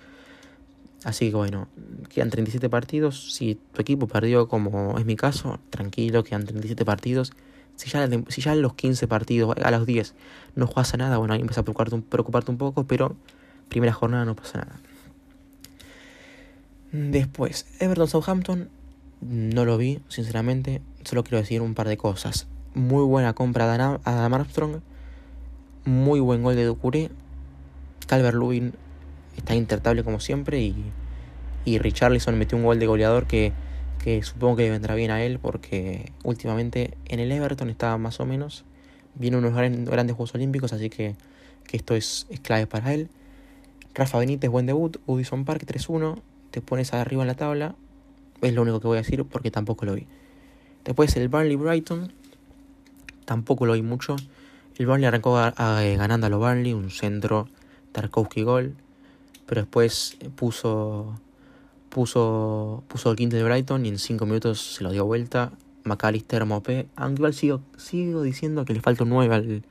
Así 1.04 1.30
que 1.30 1.36
bueno, 1.36 1.68
quedan 2.08 2.30
37 2.30 2.68
partidos. 2.70 3.34
Si 3.34 3.58
tu 3.72 3.82
equipo 3.82 4.06
perdió, 4.06 4.48
como 4.48 4.98
es 4.98 5.04
mi 5.04 5.16
caso, 5.16 5.60
tranquilo, 5.70 6.24
quedan 6.24 6.44
37 6.44 6.84
partidos. 6.84 7.32
Si 7.76 7.90
ya, 7.90 8.08
si 8.28 8.40
ya 8.40 8.54
los 8.54 8.74
15 8.74 9.08
partidos, 9.08 9.56
a 9.62 9.70
los 9.70 9.86
10, 9.86 10.14
no 10.56 10.66
juegas 10.66 10.94
a 10.94 10.96
nada, 10.96 11.18
bueno, 11.18 11.34
ahí 11.34 11.40
empieza 11.40 11.62
a 11.62 11.64
preocuparte, 11.64 11.98
preocuparte 11.98 12.50
un 12.50 12.58
poco, 12.58 12.84
pero 12.84 13.16
primera 13.68 13.92
jornada 13.92 14.24
no 14.24 14.36
pasa 14.36 14.58
nada. 14.58 14.80
Después, 16.92 17.66
Everton 17.80 18.08
Southampton, 18.08 18.68
no 19.20 19.64
lo 19.64 19.78
vi, 19.78 20.00
sinceramente. 20.08 20.82
Solo 21.04 21.24
quiero 21.24 21.38
decir 21.38 21.62
un 21.62 21.74
par 21.74 21.88
de 21.88 21.96
cosas. 21.96 22.46
Muy 22.74 23.04
buena 23.04 23.32
compra 23.32 23.66
de 23.66 23.98
Adam 24.04 24.34
Armstrong. 24.34 24.80
Muy 25.84 26.20
buen 26.20 26.42
gol 26.42 26.54
de 26.54 26.64
Ducuré. 26.64 27.10
Calvert 28.06 28.36
Lewin 28.36 28.72
está 29.36 29.54
intertable 29.54 30.04
como 30.04 30.20
siempre. 30.20 30.60
Y, 30.60 30.76
y 31.64 31.78
Richarlison 31.78 32.38
metió 32.38 32.56
un 32.56 32.64
gol 32.64 32.78
de 32.78 32.86
goleador 32.86 33.26
que, 33.26 33.52
que 34.02 34.22
supongo 34.22 34.56
que 34.56 34.70
vendrá 34.70 34.94
bien 34.94 35.10
a 35.10 35.22
él. 35.22 35.38
Porque 35.40 36.12
últimamente 36.22 36.96
en 37.06 37.18
el 37.18 37.32
Everton 37.32 37.68
estaba 37.68 37.98
más 37.98 38.20
o 38.20 38.26
menos. 38.26 38.64
Viene 39.14 39.36
unos 39.36 39.54
grandes 39.54 40.16
Juegos 40.16 40.34
Olímpicos. 40.34 40.72
Así 40.72 40.88
que, 40.88 41.16
que 41.66 41.76
esto 41.76 41.94
es, 41.94 42.26
es 42.30 42.40
clave 42.40 42.66
para 42.66 42.94
él. 42.94 43.08
Rafa 43.94 44.18
Benítez, 44.18 44.50
buen 44.50 44.66
debut. 44.66 44.98
Udison 45.06 45.44
Park 45.44 45.64
3-1 45.66 46.20
te 46.52 46.60
pones 46.60 46.94
arriba 46.94 47.22
en 47.22 47.28
la 47.28 47.34
tabla. 47.34 47.74
Es 48.40 48.54
lo 48.54 48.62
único 48.62 48.80
que 48.80 48.86
voy 48.86 48.98
a 48.98 49.02
decir 49.02 49.24
porque 49.24 49.50
tampoco 49.50 49.84
lo 49.84 49.94
vi. 49.94 50.06
Después 50.84 51.16
el 51.16 51.28
Burnley 51.28 51.56
Brighton. 51.56 52.12
Tampoco 53.24 53.66
lo 53.66 53.72
vi 53.72 53.82
mucho. 53.82 54.16
El 54.76 54.86
Burnley 54.86 55.06
arrancó 55.06 55.38
eh, 55.38 55.96
ganando 55.96 56.26
a 56.26 56.30
lo 56.30 56.38
Burnley, 56.38 56.72
un 56.72 56.90
centro 56.90 57.48
Tarkovsky 57.92 58.42
gol. 58.42 58.76
Pero 59.46 59.62
después 59.62 60.16
puso 60.36 61.20
puso 61.88 62.84
puso 62.88 63.10
el 63.10 63.16
quinto 63.16 63.36
de 63.36 63.44
Brighton 63.44 63.84
y 63.84 63.90
en 63.90 63.98
5 63.98 64.24
minutos 64.24 64.74
se 64.76 64.84
lo 64.84 64.90
dio 64.90 65.04
vuelta. 65.04 65.52
McAllister, 65.84 66.44
Mopé. 66.44 66.86
Aunque 66.96 67.20
igual 67.20 67.34
sigo, 67.34 67.60
sigo 67.76 68.22
diciendo 68.22 68.64
que 68.64 68.72
le 68.72 68.80
falta 68.80 69.04
un 69.04 69.10
9 69.10 69.34
al, 69.34 69.62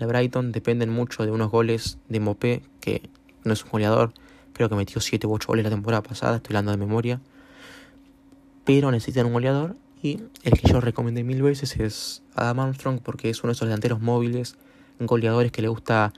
al 0.00 0.06
Brighton. 0.06 0.52
Dependen 0.52 0.90
mucho 0.90 1.24
de 1.24 1.30
unos 1.30 1.50
goles 1.50 1.98
de 2.08 2.20
Mopé, 2.20 2.62
que 2.80 3.08
no 3.44 3.52
es 3.52 3.64
un 3.64 3.70
goleador 3.70 4.12
Creo 4.54 4.68
que 4.68 4.76
metió 4.76 5.00
7 5.00 5.26
u 5.26 5.34
8 5.34 5.48
goles 5.48 5.64
la 5.64 5.70
temporada 5.70 6.02
pasada, 6.02 6.36
estoy 6.36 6.54
hablando 6.54 6.70
de 6.70 6.78
memoria. 6.78 7.20
Pero 8.64 8.90
necesitan 8.90 9.26
un 9.26 9.32
goleador. 9.32 9.76
El 10.04 10.58
que 10.60 10.68
yo 10.68 10.82
recomendé 10.82 11.24
mil 11.24 11.40
veces 11.40 11.76
es 11.76 12.22
Adam 12.34 12.60
Armstrong, 12.60 13.00
porque 13.02 13.30
es 13.30 13.42
uno 13.42 13.48
de 13.48 13.52
esos 13.54 13.66
delanteros 13.66 14.02
móviles, 14.02 14.56
goleadores 15.00 15.50
que 15.50 15.62
le 15.62 15.68
gusta 15.68 16.12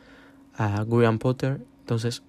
a 0.56 0.84
Graham 0.84 1.20
Potter. 1.20 1.60
Entonces, 1.80 2.22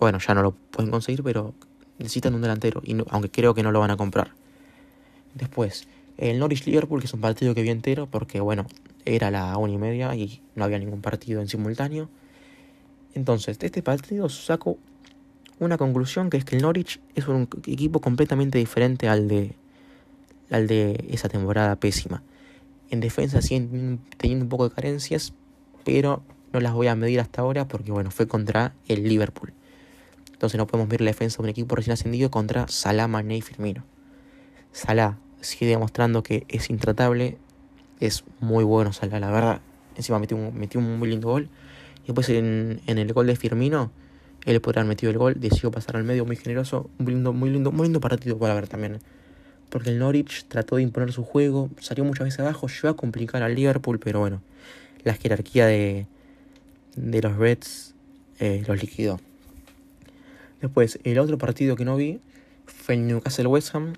Bueno, 0.00 0.18
ya 0.18 0.34
no 0.34 0.42
lo 0.42 0.52
pueden 0.72 0.90
conseguir, 0.90 1.22
pero 1.22 1.54
necesitan 2.00 2.34
un 2.34 2.42
delantero, 2.42 2.82
y 2.84 2.96
aunque 3.10 3.30
creo 3.30 3.54
que 3.54 3.62
no 3.62 3.70
lo 3.70 3.78
van 3.78 3.92
a 3.92 3.96
comprar. 3.96 4.32
Después, 5.34 5.86
el 6.18 6.40
Norwich 6.40 6.66
Liverpool, 6.66 6.98
que 6.98 7.06
es 7.06 7.14
un 7.14 7.20
partido 7.20 7.54
que 7.54 7.62
vi 7.62 7.70
entero, 7.70 8.08
porque 8.10 8.40
bueno, 8.40 8.66
era 9.04 9.30
la 9.30 9.56
una 9.56 9.72
y 9.72 9.78
media 9.78 10.16
y 10.16 10.42
no 10.56 10.64
había 10.64 10.80
ningún 10.80 11.00
partido 11.00 11.40
en 11.40 11.48
simultáneo. 11.48 12.08
Entonces, 13.14 13.60
de 13.60 13.66
este 13.66 13.82
partido 13.82 14.28
saco 14.28 14.78
una 15.60 15.78
conclusión 15.78 16.28
que 16.28 16.38
es 16.38 16.44
que 16.44 16.56
el 16.56 16.62
Norwich 16.62 17.00
es 17.14 17.28
un 17.28 17.48
equipo 17.66 18.00
completamente 18.00 18.58
diferente 18.58 19.08
al 19.08 19.28
de, 19.28 19.54
al 20.54 20.66
de 20.66 21.04
esa 21.10 21.28
temporada 21.28 21.76
pésima. 21.76 22.22
En 22.90 23.00
defensa 23.00 23.42
siguen 23.42 24.00
teniendo 24.16 24.44
un 24.44 24.48
poco 24.48 24.68
de 24.68 24.74
carencias, 24.74 25.32
pero 25.84 26.22
no 26.52 26.60
las 26.60 26.72
voy 26.72 26.86
a 26.86 26.94
medir 26.94 27.20
hasta 27.20 27.42
ahora 27.42 27.66
porque 27.66 27.90
bueno, 27.90 28.10
fue 28.10 28.28
contra 28.28 28.74
el 28.86 29.08
Liverpool. 29.08 29.52
Entonces 30.32 30.58
no 30.58 30.66
podemos 30.66 30.88
ver 30.88 31.00
la 31.00 31.10
defensa 31.10 31.38
de 31.38 31.44
un 31.44 31.48
equipo 31.48 31.74
recién 31.74 31.94
ascendido 31.94 32.30
contra 32.30 32.68
Salah, 32.68 33.08
Mané 33.08 33.36
y 33.36 33.40
Firmino. 33.40 33.84
Salah 34.72 35.18
sigue 35.40 35.66
demostrando 35.66 36.22
que 36.22 36.44
es 36.48 36.70
intratable, 36.70 37.38
es 38.00 38.24
muy 38.40 38.64
bueno 38.64 38.92
Salah, 38.92 39.18
la 39.18 39.30
verdad. 39.30 39.60
Encima 39.96 40.18
metió 40.18 40.36
un, 40.36 40.56
metió 40.56 40.80
un 40.80 40.98
muy 40.98 41.08
lindo 41.08 41.28
gol. 41.28 41.48
Y 42.04 42.08
después 42.08 42.28
en, 42.28 42.80
el 42.86 43.12
gol 43.12 43.26
de 43.26 43.36
Firmino 43.36 43.90
él 44.44 44.60
podría 44.60 44.82
haber 44.82 44.90
metido 44.90 45.10
el 45.10 45.18
gol, 45.18 45.34
decidió 45.38 45.70
pasar 45.70 45.96
al 45.96 46.04
medio 46.04 46.26
muy 46.26 46.36
generoso, 46.36 46.90
muy 46.98 47.14
lindo, 47.14 47.32
muy 47.32 47.50
lindo, 47.50 47.72
muy 47.72 47.84
lindo 47.84 48.00
partido 48.00 48.38
para 48.38 48.54
ver 48.54 48.68
también. 48.68 49.00
Porque 49.74 49.90
el 49.90 49.98
Norwich 49.98 50.44
trató 50.46 50.76
de 50.76 50.82
imponer 50.82 51.10
su 51.10 51.24
juego, 51.24 51.68
salió 51.80 52.04
muchas 52.04 52.26
veces 52.26 52.38
abajo, 52.38 52.68
llegó 52.68 52.90
a 52.90 52.96
complicar 52.96 53.42
al 53.42 53.56
Liverpool, 53.56 53.98
pero 53.98 54.20
bueno, 54.20 54.40
la 55.02 55.14
jerarquía 55.14 55.66
de, 55.66 56.06
de 56.94 57.20
los 57.20 57.34
Reds 57.34 57.92
eh, 58.38 58.62
los 58.68 58.80
liquidó. 58.80 59.18
Después, 60.60 61.00
el 61.02 61.18
otro 61.18 61.38
partido 61.38 61.74
que 61.74 61.84
no 61.84 61.96
vi 61.96 62.20
fue 62.66 62.94
el 62.94 63.08
Newcastle 63.08 63.48
West 63.48 63.74
Ham. 63.74 63.94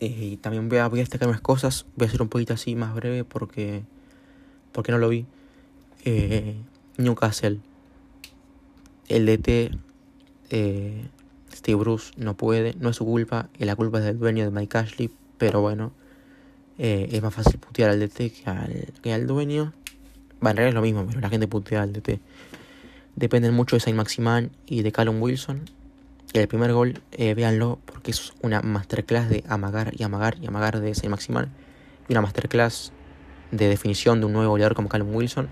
Eh, 0.00 0.32
y 0.32 0.36
también 0.36 0.68
voy 0.68 0.76
a, 0.76 0.88
voy 0.88 0.98
a 0.98 1.04
destacar 1.04 1.26
unas 1.26 1.40
cosas, 1.40 1.86
voy 1.96 2.04
a 2.04 2.08
hacer 2.08 2.20
un 2.20 2.28
poquito 2.28 2.52
así 2.52 2.76
más 2.76 2.94
breve 2.94 3.24
porque, 3.24 3.80
porque 4.72 4.92
no 4.92 4.98
lo 4.98 5.08
vi. 5.08 5.24
Eh, 6.04 6.54
Newcastle 6.98 7.60
el 9.08 9.24
DT 9.24 9.72
eh, 10.50 11.04
Steve 11.60 11.76
Bruce 11.78 12.12
no 12.16 12.38
puede, 12.38 12.74
no 12.80 12.88
es 12.88 12.96
su 12.96 13.04
culpa, 13.04 13.50
y 13.58 13.66
la 13.66 13.76
culpa 13.76 13.98
es 13.98 14.04
del 14.04 14.18
dueño 14.18 14.44
de 14.44 14.50
Mike 14.50 14.78
Ashley, 14.78 15.10
pero 15.36 15.60
bueno, 15.60 15.92
eh, 16.78 17.10
es 17.12 17.22
más 17.22 17.34
fácil 17.34 17.60
putear 17.60 17.90
al 17.90 18.00
DT 18.00 18.16
que 18.32 18.42
al, 18.46 18.86
que 19.02 19.12
al 19.12 19.26
dueño. 19.26 19.74
Va, 20.44 20.52
en 20.52 20.56
realidad 20.56 20.68
es 20.68 20.74
lo 20.74 20.80
mismo, 20.80 21.04
pero 21.06 21.20
la 21.20 21.28
gente 21.28 21.46
putea 21.46 21.82
al 21.82 21.92
DT. 21.92 22.18
Dependen 23.14 23.52
mucho 23.52 23.76
de 23.76 23.80
Saint 23.80 23.98
Maximan 23.98 24.50
y 24.64 24.80
de 24.80 24.90
Callum 24.90 25.20
Wilson. 25.20 25.66
El 26.32 26.48
primer 26.48 26.72
gol, 26.72 27.02
eh, 27.12 27.34
véanlo, 27.34 27.78
porque 27.84 28.12
es 28.12 28.32
una 28.40 28.62
masterclass 28.62 29.28
de 29.28 29.44
amagar 29.46 29.92
y 29.98 30.02
amagar 30.02 30.38
y 30.40 30.46
amagar 30.46 30.80
de 30.80 30.94
Saint 30.94 31.10
Maximan. 31.10 31.50
Y 32.08 32.12
una 32.12 32.22
masterclass 32.22 32.92
de 33.50 33.68
definición 33.68 34.20
de 34.20 34.26
un 34.26 34.32
nuevo 34.32 34.52
goleador 34.52 34.74
como 34.74 34.88
Callum 34.88 35.14
Wilson 35.14 35.50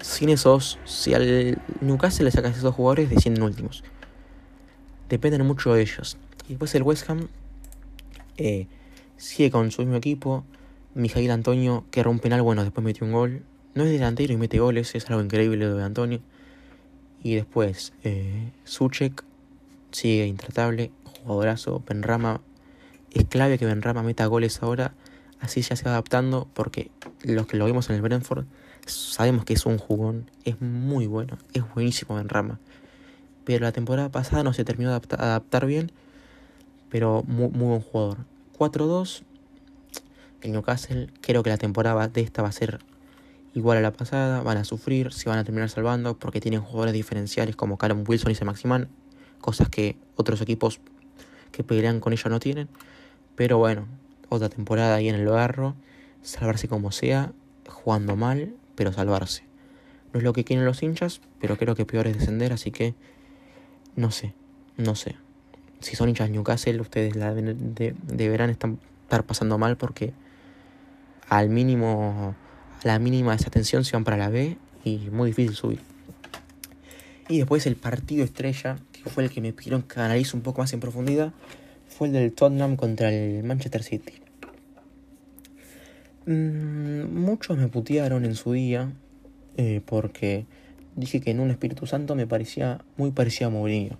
sin 0.00 0.28
esos, 0.28 0.78
si 0.84 1.14
al 1.14 1.58
Newcastle 1.80 2.24
le 2.24 2.30
sacas 2.30 2.56
esos 2.56 2.74
jugadores, 2.74 3.08
descienden 3.10 3.44
últimos. 3.44 3.82
Dependen 5.08 5.46
mucho 5.46 5.74
de 5.74 5.82
ellos. 5.82 6.16
Y 6.46 6.50
después 6.50 6.74
el 6.74 6.82
West 6.82 7.08
Ham 7.08 7.28
eh, 8.36 8.66
sigue 9.16 9.50
con 9.50 9.70
su 9.70 9.82
mismo 9.82 9.96
equipo. 9.96 10.44
Mijail 10.94 11.30
Antonio, 11.30 11.84
que 11.90 12.02
rompe 12.02 12.16
un 12.16 12.22
penal, 12.22 12.42
bueno, 12.42 12.64
después 12.64 12.84
metió 12.84 13.06
un 13.06 13.12
gol. 13.12 13.42
No 13.74 13.84
es 13.84 13.90
delantero 13.90 14.32
y 14.32 14.36
mete 14.36 14.58
goles, 14.58 14.94
es 14.94 15.08
algo 15.10 15.22
increíble 15.22 15.66
lo 15.66 15.76
de 15.76 15.84
Antonio. 15.84 16.20
Y 17.22 17.34
después, 17.34 17.92
eh, 18.04 18.52
Suchek 18.64 19.24
sigue 19.90 20.26
intratable, 20.26 20.90
jugadorazo. 21.22 21.82
Benrama, 21.86 22.40
es 23.12 23.24
clave 23.24 23.58
que 23.58 23.66
Benrama 23.66 24.02
meta 24.02 24.26
goles 24.26 24.62
ahora. 24.62 24.94
Así 25.40 25.60
ya 25.60 25.76
se 25.76 25.84
va 25.84 25.90
adaptando, 25.90 26.48
porque 26.54 26.90
los 27.22 27.46
que 27.46 27.58
lo 27.58 27.66
vimos 27.66 27.90
en 27.90 27.96
el 27.96 28.02
Brentford 28.02 28.46
sabemos 28.86 29.44
que 29.44 29.54
es 29.54 29.66
un 29.66 29.78
jugón, 29.78 30.30
es 30.44 30.60
muy 30.60 31.06
bueno, 31.06 31.38
es 31.52 31.62
buenísimo 31.74 32.18
en 32.18 32.28
rama. 32.28 32.58
Pero 33.46 33.64
la 33.64 33.70
temporada 33.70 34.10
pasada 34.10 34.42
no 34.42 34.52
se 34.52 34.64
terminó 34.64 34.90
de 34.90 34.96
adaptar, 34.96 35.66
bien, 35.66 35.92
pero 36.90 37.22
muy, 37.28 37.46
buen 37.48 37.80
jugador. 37.80 38.18
4-2, 38.58 39.22
el 40.42 40.50
Newcastle, 40.50 41.08
creo 41.20 41.44
que 41.44 41.50
la 41.50 41.56
temporada 41.56 42.08
de 42.08 42.22
esta 42.22 42.42
va 42.42 42.48
a 42.48 42.52
ser 42.52 42.80
igual 43.54 43.78
a 43.78 43.82
la 43.82 43.92
pasada, 43.92 44.42
van 44.42 44.58
a 44.58 44.64
sufrir, 44.64 45.12
se 45.12 45.28
van 45.28 45.38
a 45.38 45.44
terminar 45.44 45.70
salvando 45.70 46.18
porque 46.18 46.40
tienen 46.40 46.60
jugadores 46.60 46.92
diferenciales 46.92 47.54
como 47.54 47.78
Callum 47.78 48.02
Wilson 48.04 48.32
y 48.32 48.34
C. 48.34 48.44
Maximan, 48.44 48.88
cosas 49.40 49.68
que 49.68 49.96
otros 50.16 50.40
equipos 50.40 50.80
que 51.52 51.62
pelean 51.62 52.00
con 52.00 52.12
ellos 52.12 52.28
no 52.28 52.40
tienen. 52.40 52.68
Pero 53.36 53.58
bueno, 53.58 53.86
otra 54.28 54.48
temporada 54.48 54.96
ahí 54.96 55.08
en 55.08 55.14
el 55.14 55.26
barro, 55.26 55.76
salvarse 56.22 56.66
como 56.66 56.90
sea, 56.90 57.32
jugando 57.68 58.16
mal, 58.16 58.56
pero 58.74 58.92
salvarse. 58.92 59.44
No 60.12 60.18
es 60.18 60.24
lo 60.24 60.32
que 60.32 60.42
quieren 60.42 60.64
los 60.64 60.82
hinchas, 60.82 61.20
pero 61.40 61.56
creo 61.56 61.76
que 61.76 61.86
peor 61.86 62.08
es 62.08 62.18
descender, 62.18 62.52
así 62.52 62.72
que 62.72 62.94
no 63.96 64.10
sé, 64.10 64.34
no 64.76 64.94
sé. 64.94 65.16
Si 65.80 65.96
son 65.96 66.08
hinchas 66.08 66.30
Newcastle, 66.30 66.80
ustedes 66.80 67.16
la 67.16 67.34
deberán 67.34 68.50
estar 68.50 69.24
pasando 69.24 69.58
mal 69.58 69.76
porque 69.76 70.12
al 71.28 71.48
mínimo, 71.48 72.34
a 72.82 72.86
la 72.86 72.98
mínima 72.98 73.32
desatención 73.32 73.84
se 73.84 73.92
van 73.92 74.04
para 74.04 74.16
la 74.16 74.28
B 74.28 74.56
y 74.84 74.98
muy 75.10 75.30
difícil 75.30 75.54
subir. 75.54 75.80
Y 77.28 77.38
después 77.38 77.66
el 77.66 77.76
partido 77.76 78.24
estrella, 78.24 78.78
que 78.92 79.10
fue 79.10 79.24
el 79.24 79.30
que 79.30 79.40
me 79.40 79.52
pidieron 79.52 79.82
que 79.82 80.00
analice 80.00 80.36
un 80.36 80.42
poco 80.42 80.62
más 80.62 80.72
en 80.72 80.80
profundidad, 80.80 81.32
fue 81.88 82.08
el 82.08 82.12
del 82.12 82.32
Tottenham 82.32 82.76
contra 82.76 83.10
el 83.10 83.42
Manchester 83.42 83.82
City. 83.82 84.14
Mm, 86.26 87.14
muchos 87.14 87.56
me 87.56 87.68
putearon 87.68 88.24
en 88.24 88.34
su 88.34 88.52
día 88.52 88.92
eh, 89.56 89.80
porque 89.84 90.46
dije 90.96 91.20
que 91.20 91.30
en 91.30 91.40
un 91.40 91.50
Espíritu 91.50 91.86
Santo 91.86 92.16
me 92.16 92.26
parecía 92.26 92.84
muy 92.96 93.12
parecido 93.12 93.48
a 93.48 93.50
Mourinho. 93.50 93.98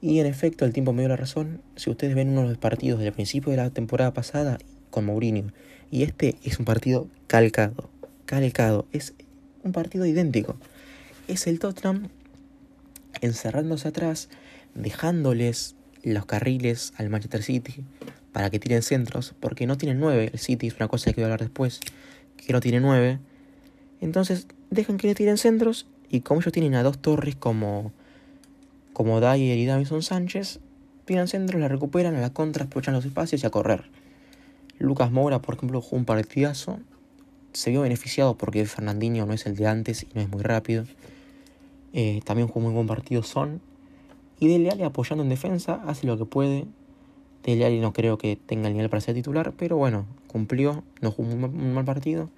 Y 0.00 0.20
en 0.20 0.26
efecto, 0.26 0.64
el 0.64 0.72
tiempo 0.72 0.92
me 0.92 1.02
dio 1.02 1.08
la 1.08 1.16
razón. 1.16 1.60
Si 1.74 1.90
ustedes 1.90 2.14
ven 2.14 2.30
uno 2.30 2.42
de 2.42 2.48
los 2.48 2.58
partidos 2.58 3.00
del 3.00 3.12
principio 3.12 3.50
de 3.50 3.56
la 3.58 3.70
temporada 3.70 4.14
pasada 4.14 4.58
con 4.90 5.04
Mourinho, 5.04 5.52
y 5.90 6.02
este 6.04 6.36
es 6.44 6.58
un 6.58 6.64
partido 6.64 7.08
calcado, 7.26 7.90
calcado, 8.24 8.86
es 8.92 9.14
un 9.62 9.72
partido 9.72 10.06
idéntico. 10.06 10.56
Es 11.28 11.46
el 11.46 11.58
Tottenham 11.58 12.08
encerrándose 13.20 13.88
atrás, 13.88 14.28
dejándoles 14.74 15.74
los 16.02 16.26
carriles 16.26 16.92
al 16.98 17.10
Manchester 17.10 17.42
City, 17.42 17.82
para 18.32 18.50
que 18.50 18.58
tiren 18.58 18.82
centros, 18.82 19.34
porque 19.40 19.66
no 19.66 19.76
tienen 19.76 19.98
nueve. 19.98 20.30
El 20.32 20.38
City 20.38 20.68
es 20.68 20.76
una 20.76 20.88
cosa 20.88 21.10
que 21.10 21.16
voy 21.16 21.24
a 21.24 21.26
hablar 21.26 21.40
después, 21.40 21.80
que 22.36 22.52
no 22.52 22.60
tiene 22.60 22.80
nueve. 22.80 23.18
Entonces 24.00 24.46
dejan 24.70 24.98
que 24.98 25.08
le 25.08 25.14
tiren 25.14 25.38
centros 25.38 25.86
y 26.10 26.20
como 26.20 26.40
ellos 26.40 26.52
tienen 26.52 26.74
a 26.74 26.82
dos 26.82 26.98
torres 26.98 27.36
como, 27.36 27.92
como 28.92 29.20
Dyer 29.20 29.58
y 29.58 29.66
Davison 29.66 30.02
Sánchez, 30.02 30.60
tiran 31.04 31.28
centros, 31.28 31.60
la 31.60 31.68
recuperan, 31.68 32.16
a 32.16 32.20
la 32.20 32.32
contra, 32.32 32.64
aprovechan 32.64 32.94
los 32.94 33.04
espacios 33.04 33.42
y 33.42 33.46
a 33.46 33.50
correr. 33.50 33.84
Lucas 34.78 35.10
Moura, 35.10 35.40
por 35.40 35.54
ejemplo, 35.54 35.80
jugó 35.80 35.96
un 35.96 36.04
partidazo. 36.04 36.78
Se 37.52 37.70
vio 37.70 37.80
beneficiado 37.80 38.36
porque 38.36 38.66
Fernandinho 38.66 39.24
no 39.24 39.32
es 39.32 39.46
el 39.46 39.56
de 39.56 39.66
antes 39.66 40.02
y 40.02 40.08
no 40.14 40.20
es 40.20 40.28
muy 40.28 40.42
rápido. 40.42 40.84
Eh, 41.92 42.20
también 42.24 42.48
jugó 42.48 42.60
muy 42.60 42.74
buen 42.74 42.86
partido 42.86 43.22
Son. 43.22 43.60
Y 44.38 44.48
Dele 44.48 44.70
Alli 44.70 44.82
apoyando 44.82 45.22
en 45.22 45.30
defensa, 45.30 45.82
hace 45.86 46.06
lo 46.06 46.18
que 46.18 46.26
puede. 46.26 46.66
Dele 47.42 47.80
no 47.80 47.92
creo 47.94 48.18
que 48.18 48.36
tenga 48.36 48.68
el 48.68 48.74
nivel 48.74 48.90
para 48.90 49.00
ser 49.00 49.14
titular, 49.14 49.54
pero 49.56 49.76
bueno, 49.76 50.04
cumplió, 50.26 50.82
no 51.00 51.10
jugó 51.10 51.30
un, 51.32 51.74
mal 51.74 51.84
partido. 51.86 52.28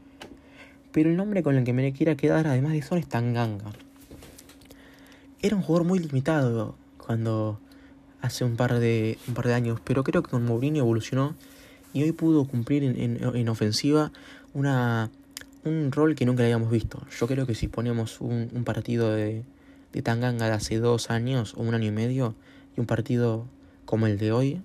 Pero 0.93 1.11
el 1.11 1.17
nombre 1.17 1.43
con 1.43 1.57
el 1.57 1.65
que 1.65 1.73
me 1.73 1.93
quiera 1.93 2.17
quedar, 2.17 2.47
además 2.47 2.73
de 2.73 2.83
Son, 2.83 2.99
es 2.99 3.09
Tanganga. 3.09 3.73
Era 5.41 5.57
un 5.57 5.63
jugador 5.63 5.87
muy 5.87 5.99
limitado 5.99 6.77
cuando 6.99 7.61
hace 8.21 8.45
un 8.45 8.57
par 8.57 8.79
de, 8.79 9.19
un 9.29 9.35
par 9.35 9.47
de 9.47 9.55
años, 9.55 9.81
pero 9.85 10.03
creo 10.03 10.23
que 10.23 10.31
con 10.31 10.45
Mourinho 10.45 10.81
evolucionó 10.81 11.35
y 11.93 12.03
hoy 12.03 12.13
pudo 12.13 12.45
cumplir 12.47 12.83
en, 12.83 13.49
ofensiva 13.49 14.13
una, 14.55 15.11
un 15.65 15.93
rol 15.93 16.15
que 16.15 16.27
nunca 16.27 16.43
le 16.43 16.53
habíamos 16.53 16.71
visto. 16.71 17.07
Yo 17.19 17.27
creo 17.27 17.47
que 17.47 17.55
si 17.55 17.69
ponemos 17.69 18.21
un, 18.21 18.51
un 18.53 18.65
partido 18.65 19.13
de, 19.13 19.45
de 19.93 20.03
Tanganga 20.03 20.47
de 20.47 20.53
hace 20.53 20.79
dos 20.79 21.11
años 21.11 21.55
o 21.55 21.63
un 21.63 21.75
año 21.75 21.87
y 21.87 21.93
medio 21.93 22.35
y 22.77 22.81
un 22.81 22.87
partido 22.87 23.47
como 23.85 24.07
el 24.07 24.19
de 24.19 24.33
hoy, 24.33 24.63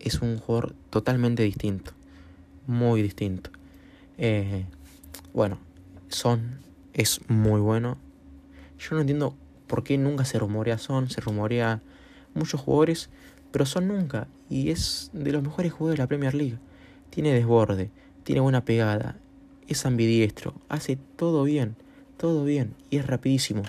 es 0.00 0.20
un 0.20 0.38
jugador 0.38 0.74
totalmente 0.90 1.42
distinto. 1.42 1.92
Muy 2.66 3.02
distinto. 3.02 3.50
Eh, 4.18 4.66
bueno, 5.32 5.58
Son 6.08 6.60
es 6.92 7.20
muy 7.28 7.60
bueno. 7.60 7.98
Yo 8.78 8.94
no 8.94 9.00
entiendo 9.00 9.36
por 9.66 9.84
qué 9.84 9.98
nunca 9.98 10.24
se 10.24 10.38
rumorea 10.38 10.78
Son, 10.78 11.10
se 11.10 11.20
rumorea 11.20 11.80
muchos 12.34 12.60
jugadores, 12.60 13.10
pero 13.52 13.66
Son 13.66 13.88
nunca. 13.88 14.28
Y 14.50 14.70
es 14.70 15.10
de 15.12 15.32
los 15.32 15.42
mejores 15.42 15.72
jugadores 15.72 15.98
de 15.98 16.02
la 16.02 16.08
Premier 16.08 16.34
League. 16.34 16.58
Tiene 17.10 17.32
desborde, 17.32 17.90
tiene 18.24 18.40
buena 18.40 18.64
pegada, 18.64 19.16
es 19.68 19.84
ambidiestro, 19.86 20.54
hace 20.68 20.98
todo 21.16 21.44
bien, 21.44 21.76
todo 22.16 22.44
bien 22.44 22.74
y 22.90 22.96
es 22.96 23.06
rapidísimo. 23.06 23.62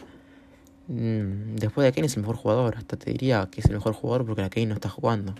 mm, 0.87 1.55
después 1.55 1.85
de 1.85 1.91
Kane 1.91 2.07
es 2.07 2.15
el 2.15 2.21
mejor 2.21 2.35
jugador. 2.35 2.77
Hasta 2.77 2.97
te 2.97 3.11
diría 3.11 3.47
que 3.51 3.61
es 3.61 3.67
el 3.67 3.73
mejor 3.73 3.93
jugador 3.93 4.25
porque 4.25 4.41
la 4.41 4.49
Kane 4.49 4.67
no 4.67 4.73
está 4.75 4.89
jugando. 4.89 5.35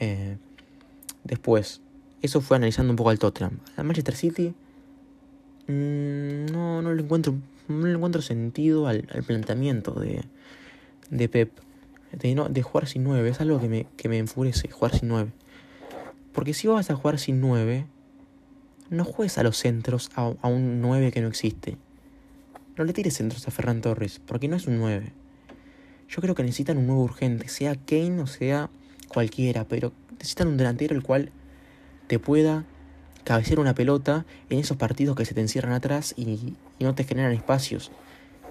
Eh, 0.00 0.36
después, 1.24 1.80
eso 2.22 2.40
fue 2.40 2.56
analizando 2.56 2.92
un 2.92 2.96
poco 2.96 3.10
al 3.10 3.18
Tottenham. 3.18 3.60
Al 3.76 3.84
Manchester 3.84 4.16
City, 4.16 4.54
no, 5.68 6.82
no 6.82 6.94
le 6.94 7.02
encuentro, 7.02 7.34
no 7.68 7.86
le 7.86 7.94
encuentro 7.94 8.22
sentido 8.22 8.86
al, 8.86 9.02
planteamiento 9.26 9.92
de, 9.92 10.22
de 11.10 11.28
Pep. 11.28 11.52
De, 12.12 12.34
no, 12.34 12.48
de 12.48 12.62
jugar 12.62 12.86
sin 12.86 13.04
9, 13.04 13.28
es 13.28 13.40
algo 13.40 13.60
que 13.60 13.68
me, 13.68 13.86
que 13.96 14.08
me 14.08 14.18
enfurece, 14.18 14.70
jugar 14.70 14.96
sin 14.96 15.08
9. 15.08 15.30
Porque 16.32 16.54
si 16.54 16.68
vas 16.68 16.90
a 16.90 16.94
jugar 16.94 17.18
sin 17.18 17.40
9, 17.40 17.84
no 18.90 19.04
juegues 19.04 19.36
a 19.38 19.42
los 19.42 19.56
centros 19.56 20.10
a, 20.14 20.32
a 20.40 20.48
un 20.48 20.80
9 20.80 21.10
que 21.12 21.20
no 21.20 21.28
existe. 21.28 21.76
No 22.76 22.84
le 22.84 22.92
tires 22.92 23.14
centros 23.14 23.46
a 23.48 23.50
Ferran 23.50 23.80
Torres, 23.80 24.20
porque 24.24 24.48
no 24.48 24.56
es 24.56 24.66
un 24.66 24.78
9. 24.78 25.12
Yo 26.08 26.22
creo 26.22 26.34
que 26.34 26.42
necesitan 26.42 26.78
un 26.78 26.86
9 26.86 27.02
urgente, 27.02 27.48
sea 27.48 27.74
Kane 27.74 28.20
o 28.20 28.26
sea 28.26 28.70
cualquiera, 29.08 29.64
pero 29.64 29.92
necesitan 30.12 30.48
un 30.48 30.56
delantero 30.56 30.94
el 30.94 31.02
cual 31.02 31.30
te 32.06 32.18
pueda 32.18 32.64
cabecear 33.26 33.58
una 33.58 33.74
pelota 33.74 34.24
en 34.50 34.60
esos 34.60 34.76
partidos 34.76 35.16
que 35.16 35.24
se 35.24 35.34
te 35.34 35.40
encierran 35.40 35.72
atrás 35.72 36.14
y, 36.16 36.54
no 36.78 36.94
te 36.94 37.02
generan 37.02 37.32
espacios. 37.32 37.90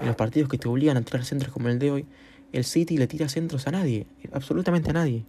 En 0.02 0.08
los 0.08 0.18
partidos 0.18 0.50
que 0.50 0.58
te 0.58 0.68
obligan 0.68 0.98
a 0.98 1.02
tirar 1.02 1.24
centros 1.24 1.54
como 1.54 1.70
el 1.70 1.80
de 1.80 1.92
hoy, 1.92 2.06
el 2.52 2.66
City 2.66 2.98
le 2.98 3.08
tira 3.08 3.30
centros 3.30 3.68
a 3.68 3.72
nadie, 3.72 4.06
absolutamente 4.34 4.90
a 4.90 4.94
nadie. 4.94 5.24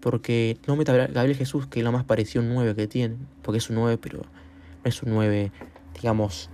Porque 0.00 0.56
no 0.66 0.74
mete 0.76 0.90
a 0.90 1.06
Gabriel 1.06 1.36
Jesús, 1.36 1.66
que 1.66 1.80
es 1.80 1.84
lo 1.84 1.92
más 1.92 2.04
parecido 2.04 2.42
a 2.42 2.46
un 2.46 2.54
9 2.54 2.74
que 2.74 2.86
tiene, 2.86 3.16
porque 3.42 3.58
es 3.58 3.68
un 3.68 3.76
9, 3.76 3.98
pero 4.00 4.20
no 4.20 4.88
es 4.88 5.02
un 5.02 5.10
9, 5.10 5.52
digamos, 5.94 6.48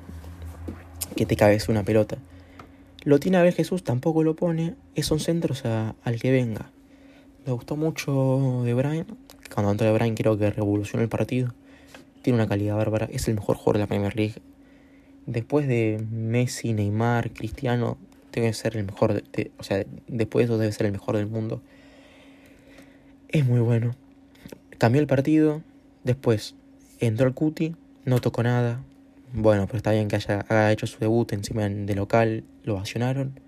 que 1.16 1.24
te 1.24 1.36
cabece 1.36 1.70
una 1.70 1.84
pelota. 1.84 2.18
Lo 3.04 3.20
tiene 3.20 3.38
Gabriel 3.38 3.54
Jesús, 3.54 3.84
tampoco 3.84 4.24
lo 4.24 4.34
pone, 4.34 4.74
son 5.02 5.20
centros 5.20 5.64
al 5.64 6.20
que 6.20 6.32
venga. 6.32 6.72
Me 7.46 7.52
gustó 7.52 7.76
mucho 7.76 8.62
de 8.64 8.74
Brian. 8.74 9.06
Cuando 9.54 9.70
entró 9.70 9.86
de 9.86 9.92
Brian 9.92 10.16
creo 10.16 10.36
que 10.36 10.50
revolucionó 10.50 11.04
el 11.04 11.08
partido. 11.08 11.54
Tiene 12.28 12.42
una 12.42 12.46
calidad 12.46 12.76
bárbara. 12.76 13.08
Es 13.10 13.26
el 13.26 13.36
mejor 13.36 13.56
jugador 13.56 13.76
de 13.76 13.80
la 13.84 13.86
Premier 13.86 14.14
League. 14.14 14.34
Después 15.24 15.66
de 15.66 16.04
Messi, 16.10 16.74
Neymar, 16.74 17.32
Cristiano, 17.32 17.96
debe 18.34 18.52
ser 18.52 18.76
el 18.76 18.84
mejor. 18.84 19.22
O 19.56 19.62
sea, 19.62 19.86
después 20.08 20.42
de 20.42 20.44
eso 20.44 20.58
debe 20.58 20.70
ser 20.72 20.84
el 20.84 20.92
mejor 20.92 21.16
del 21.16 21.26
mundo. 21.26 21.62
Es 23.30 23.46
muy 23.46 23.60
bueno. 23.60 23.94
Cambió 24.76 25.00
el 25.00 25.06
partido. 25.06 25.62
Después 26.04 26.54
entró 27.00 27.26
el 27.26 27.32
Cuti. 27.32 27.76
No 28.04 28.20
tocó 28.20 28.42
nada. 28.42 28.82
Bueno, 29.32 29.64
pero 29.64 29.78
está 29.78 29.92
bien 29.92 30.08
que 30.08 30.16
haya, 30.16 30.70
hecho 30.70 30.86
su 30.86 30.98
debut 30.98 31.32
encima 31.32 31.66
de 31.66 31.94
local. 31.94 32.44
Lo 32.62 32.74
vacionaron. 32.74 33.40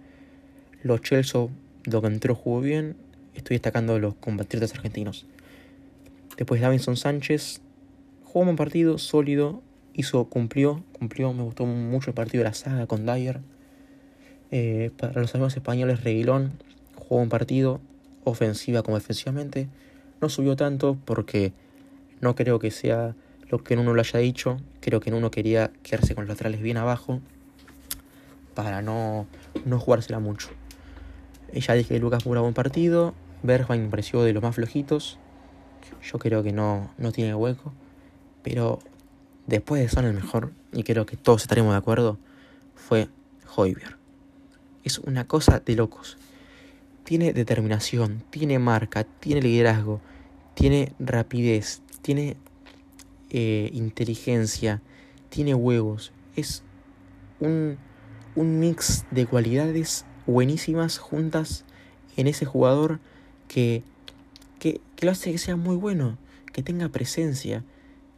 Los 0.83 1.03
Chelsea, 1.03 1.49
lo 1.85 2.01
que 2.01 2.07
entró 2.07 2.35
jugó 2.35 2.63
bien 2.63 2.97
estoy 3.35 3.57
destacando 3.57 3.99
los 3.99 4.15
compatriotas 4.15 4.73
argentinos. 4.73 5.27
Después 6.39 6.63
Davinson 6.63 6.97
Sánchez 6.97 7.61
jugó 8.33 8.49
un 8.49 8.57
partido 8.57 8.97
sólido, 8.99 9.61
hizo, 9.93 10.27
cumplió, 10.27 10.85
cumplió, 10.93 11.33
me 11.33 11.43
gustó 11.43 11.67
mucho 11.67 12.11
el 12.11 12.15
partido 12.15 12.45
de 12.45 12.51
la 12.51 12.55
saga 12.55 12.87
con 12.87 13.05
Dyer. 13.05 13.41
Eh, 14.53 14.93
para 14.97 15.21
los 15.21 15.35
amigos 15.35 15.57
españoles, 15.57 16.05
Reguilón 16.05 16.53
jugó 16.95 17.21
un 17.21 17.29
partido, 17.29 17.81
ofensiva 18.23 18.83
como 18.83 18.99
defensivamente. 18.99 19.69
No 20.21 20.29
subió 20.29 20.55
tanto 20.55 20.97
porque 21.05 21.53
no 22.21 22.37
creo 22.37 22.61
que 22.61 22.71
sea 22.71 23.17
lo 23.49 23.65
que 23.65 23.75
en 23.75 23.81
uno 23.81 23.95
lo 23.95 24.01
haya 24.01 24.21
dicho. 24.21 24.59
Creo 24.81 25.01
que 25.01 25.11
en 25.11 25.17
uno 25.17 25.33
quería 25.33 25.73
quedarse 25.83 26.15
con 26.15 26.25
los 26.25 26.29
laterales 26.29 26.63
bien 26.63 26.77
abajo 26.77 27.21
para 28.55 28.81
no, 28.81 29.27
no 29.65 29.81
jugársela 29.81 30.21
mucho. 30.21 30.51
Ya 31.53 31.75
dije 31.75 31.95
que 31.95 32.01
Lucas 32.01 32.27
Moura 32.27 32.43
buen 32.43 32.55
partido. 32.55 33.13
Bergwijn 33.43 33.85
me 33.85 33.89
pareció 33.89 34.23
de 34.23 34.33
los 34.33 34.43
más 34.43 34.55
flojitos. 34.55 35.19
Yo 36.01 36.19
creo 36.21 36.45
que 36.45 36.53
no, 36.53 36.93
no 36.97 37.11
tiene 37.11 37.35
hueco. 37.35 37.73
Pero 38.43 38.79
después 39.47 39.83
de 39.83 39.89
Son 39.89 40.05
el 40.05 40.15
mejor, 40.15 40.53
y 40.73 40.83
creo 40.83 41.07
que 41.07 41.17
todos 41.17 41.43
estaremos 41.43 41.73
de 41.73 41.79
acuerdo, 41.79 42.19
fue 42.75 43.09
Hoiberg. 43.57 43.97
Es 44.85 44.99
una 44.99 45.27
cosa 45.27 45.61
de 45.61 45.77
locos. 45.77 46.17
Tiene 47.05 47.33
determinación, 47.33 48.23
tiene 48.31 48.59
marca, 48.59 49.05
tiene 49.05 49.43
liderazgo, 49.43 50.01
tiene 50.55 50.93
rapidez, 50.99 51.83
tiene 52.03 52.37
eh, 53.31 53.71
inteligencia, 53.73 54.81
tiene 55.29 55.55
huevos. 55.55 56.13
Es 56.37 56.63
un, 57.41 57.79
un 58.37 58.61
mix 58.61 59.05
de 59.11 59.27
cualidades 59.27 60.05
buenísimas 60.27 60.99
juntas 60.99 61.65
en 62.17 62.27
ese 62.27 62.45
jugador 62.45 63.01
que, 63.49 63.83
que, 64.59 64.81
lo 65.01 65.11
hace 65.11 65.33
que 65.33 65.39
sea 65.39 65.57
muy 65.57 65.77
bueno, 65.77 66.19
que 66.53 66.63
tenga 66.63 66.89
presencia. 66.89 67.65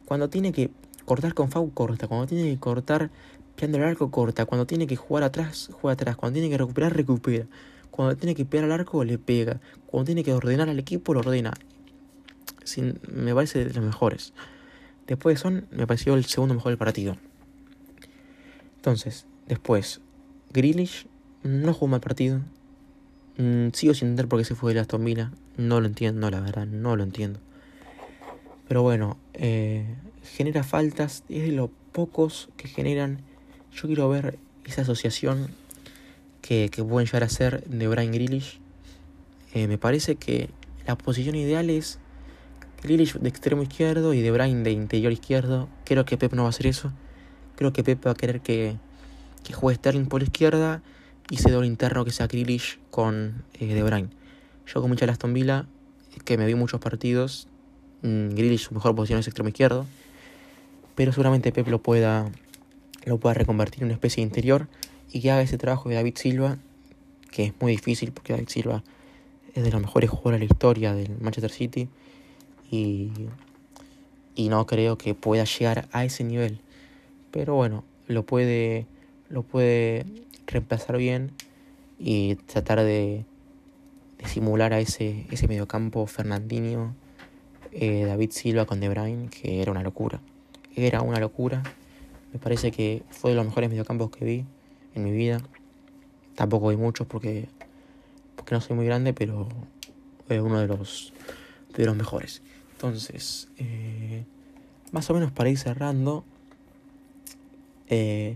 Cuando 0.05 0.29
tiene 0.29 0.51
que 0.51 0.69
cortar 1.05 1.33
con 1.33 1.49
Fau, 1.49 1.71
corta. 1.73 2.07
Cuando 2.07 2.27
tiene 2.27 2.49
que 2.49 2.59
cortar 2.59 3.09
pegando 3.55 3.77
el 3.77 3.83
arco, 3.83 4.11
corta. 4.11 4.45
Cuando 4.45 4.65
tiene 4.65 4.87
que 4.87 4.95
jugar 4.95 5.23
atrás, 5.23 5.69
juega 5.71 5.93
atrás. 5.93 6.15
Cuando 6.15 6.33
tiene 6.33 6.49
que 6.49 6.57
recuperar, 6.57 6.95
recupera. 6.95 7.45
Cuando 7.91 8.15
tiene 8.17 8.35
que 8.35 8.45
pegar 8.45 8.65
al 8.65 8.71
arco, 8.71 9.03
le 9.03 9.17
pega. 9.17 9.59
Cuando 9.85 10.05
tiene 10.05 10.23
que 10.23 10.33
ordenar 10.33 10.69
al 10.69 10.79
equipo, 10.79 11.13
lo 11.13 11.19
ordena. 11.19 11.53
Sin, 12.63 12.99
me 13.07 13.33
parece 13.35 13.65
de 13.65 13.73
los 13.73 13.83
mejores. 13.83 14.33
Después 15.07 15.35
de 15.35 15.41
Son, 15.41 15.67
me 15.71 15.85
pareció 15.85 16.15
el 16.15 16.25
segundo 16.25 16.55
mejor 16.55 16.71
del 16.71 16.77
partido. 16.77 17.17
Entonces, 18.77 19.25
después, 19.47 20.01
Grealish 20.51 21.07
no 21.43 21.73
jugó 21.73 21.87
mal 21.87 22.01
partido. 22.01 22.41
Mm, 23.37 23.69
sigo 23.73 23.93
sin 23.93 24.09
entender 24.09 24.27
por 24.27 24.39
qué 24.39 24.45
se 24.45 24.55
fue 24.55 24.73
de 24.73 24.79
Aston 24.79 25.03
Villa. 25.03 25.31
No 25.57 25.81
lo 25.81 25.87
entiendo, 25.87 26.29
la 26.31 26.39
verdad, 26.39 26.65
no 26.65 26.95
lo 26.95 27.03
entiendo. 27.03 27.39
Pero 28.67 28.81
bueno, 28.81 29.17
eh, 29.33 29.85
genera 30.23 30.63
faltas. 30.63 31.23
Es 31.29 31.43
de 31.43 31.51
los 31.51 31.69
pocos 31.91 32.49
que 32.57 32.67
generan. 32.67 33.21
Yo 33.73 33.87
quiero 33.87 34.09
ver 34.09 34.37
esa 34.65 34.81
asociación 34.81 35.49
que, 36.41 36.69
que 36.69 36.83
pueden 36.83 37.07
llegar 37.07 37.23
a 37.23 37.29
ser 37.29 37.63
de 37.65 37.87
Brian 37.87 38.11
Grealish. 38.11 38.59
Eh, 39.53 39.67
me 39.67 39.77
parece 39.77 40.15
que 40.15 40.49
la 40.87 40.97
posición 40.97 41.35
ideal 41.35 41.69
es 41.69 41.99
Grealish 42.81 43.13
de 43.13 43.29
extremo 43.29 43.63
izquierdo 43.63 44.13
y 44.13 44.21
de 44.21 44.31
Brian 44.31 44.63
de 44.63 44.71
interior 44.71 45.11
izquierdo. 45.11 45.69
Creo 45.85 46.05
que 46.05 46.17
Pep 46.17 46.33
no 46.33 46.43
va 46.43 46.47
a 46.47 46.49
hacer 46.49 46.67
eso. 46.67 46.91
Creo 47.55 47.73
que 47.73 47.83
Pep 47.83 48.05
va 48.05 48.11
a 48.11 48.15
querer 48.15 48.41
que, 48.41 48.77
que 49.43 49.53
juegue 49.53 49.77
Sterling 49.77 50.05
por 50.05 50.21
la 50.21 50.25
izquierda 50.25 50.81
hice 51.29 51.49
doble 51.51 51.67
interno 51.67 52.05
que 52.05 52.11
sea 52.11 52.27
Grealish 52.27 52.79
con 52.89 53.43
eh, 53.59 53.73
De 53.73 53.83
Bruyne. 53.83 54.09
Yo 54.65 54.81
con 54.81 54.89
mucha 54.89 55.05
Aston 55.05 55.33
Villa, 55.33 55.65
que 56.25 56.37
me 56.37 56.45
vi 56.45 56.55
muchos 56.55 56.79
partidos, 56.79 57.47
mmm, 58.03 58.29
Grealish 58.35 58.67
su 58.67 58.73
mejor 58.75 58.95
posición 58.95 59.19
es 59.19 59.27
extremo 59.27 59.49
izquierdo, 59.49 59.87
pero 60.95 61.11
seguramente 61.11 61.51
Pep 61.51 61.67
lo 61.67 61.81
pueda, 61.81 62.31
lo 63.05 63.17
pueda 63.17 63.33
reconvertir 63.33 63.79
en 63.81 63.85
una 63.85 63.95
especie 63.95 64.21
de 64.21 64.27
interior 64.27 64.67
y 65.11 65.21
que 65.21 65.31
haga 65.31 65.41
ese 65.41 65.57
trabajo 65.57 65.89
de 65.89 65.95
David 65.95 66.15
Silva, 66.17 66.57
que 67.31 67.45
es 67.45 67.53
muy 67.59 67.71
difícil 67.71 68.11
porque 68.11 68.33
David 68.33 68.49
Silva 68.49 68.83
es 69.55 69.63
de 69.63 69.71
los 69.71 69.81
mejores 69.81 70.09
jugadores 70.09 70.39
de 70.39 70.45
la 70.47 70.53
historia 70.53 70.93
del 70.93 71.17
Manchester 71.19 71.51
City 71.51 71.87
y, 72.69 73.11
y 74.35 74.49
no 74.49 74.65
creo 74.65 74.97
que 74.97 75.15
pueda 75.15 75.45
llegar 75.45 75.87
a 75.91 76.05
ese 76.05 76.23
nivel. 76.23 76.59
Pero 77.31 77.55
bueno, 77.55 77.83
lo 78.07 78.23
puede, 78.23 78.85
lo 79.29 79.43
puede 79.43 80.05
reemplazar 80.45 80.97
bien 80.97 81.31
y 81.99 82.35
tratar 82.35 82.79
de, 82.79 83.25
de 84.17 84.27
simular 84.27 84.73
a 84.73 84.79
ese, 84.79 85.25
ese 85.31 85.47
mediocampo 85.47 86.05
Fernandinho, 86.05 86.95
eh, 87.75 88.05
David 88.05 88.31
Silva 88.31 88.65
con 88.65 88.79
De 88.79 88.89
Bruyne, 88.89 89.29
que 89.29 89.61
era 89.61 89.71
una 89.71 89.83
locura. 89.83 90.19
Era 90.75 91.01
una 91.01 91.19
locura. 91.19 91.63
Me 92.31 92.39
parece 92.39 92.71
que 92.71 93.03
fue 93.09 93.31
de 93.31 93.35
los 93.35 93.45
mejores 93.45 93.69
mediocampos 93.69 94.09
que 94.11 94.25
vi 94.25 94.45
en 94.95 95.03
mi 95.03 95.11
vida. 95.11 95.39
Tampoco 96.35 96.69
vi 96.69 96.77
muchos 96.77 97.07
porque, 97.07 97.47
porque 98.35 98.55
no 98.55 98.61
soy 98.61 98.75
muy 98.75 98.85
grande, 98.85 99.13
pero 99.13 99.47
es 100.29 100.41
uno 100.41 100.59
de 100.59 100.67
los, 100.67 101.13
de 101.75 101.85
los 101.85 101.95
mejores. 101.95 102.41
Entonces, 102.73 103.49
eh, 103.57 104.25
más 104.91 105.09
o 105.09 105.13
menos 105.13 105.31
para 105.31 105.49
ir 105.49 105.57
cerrando, 105.57 106.23
eh, 107.89 108.35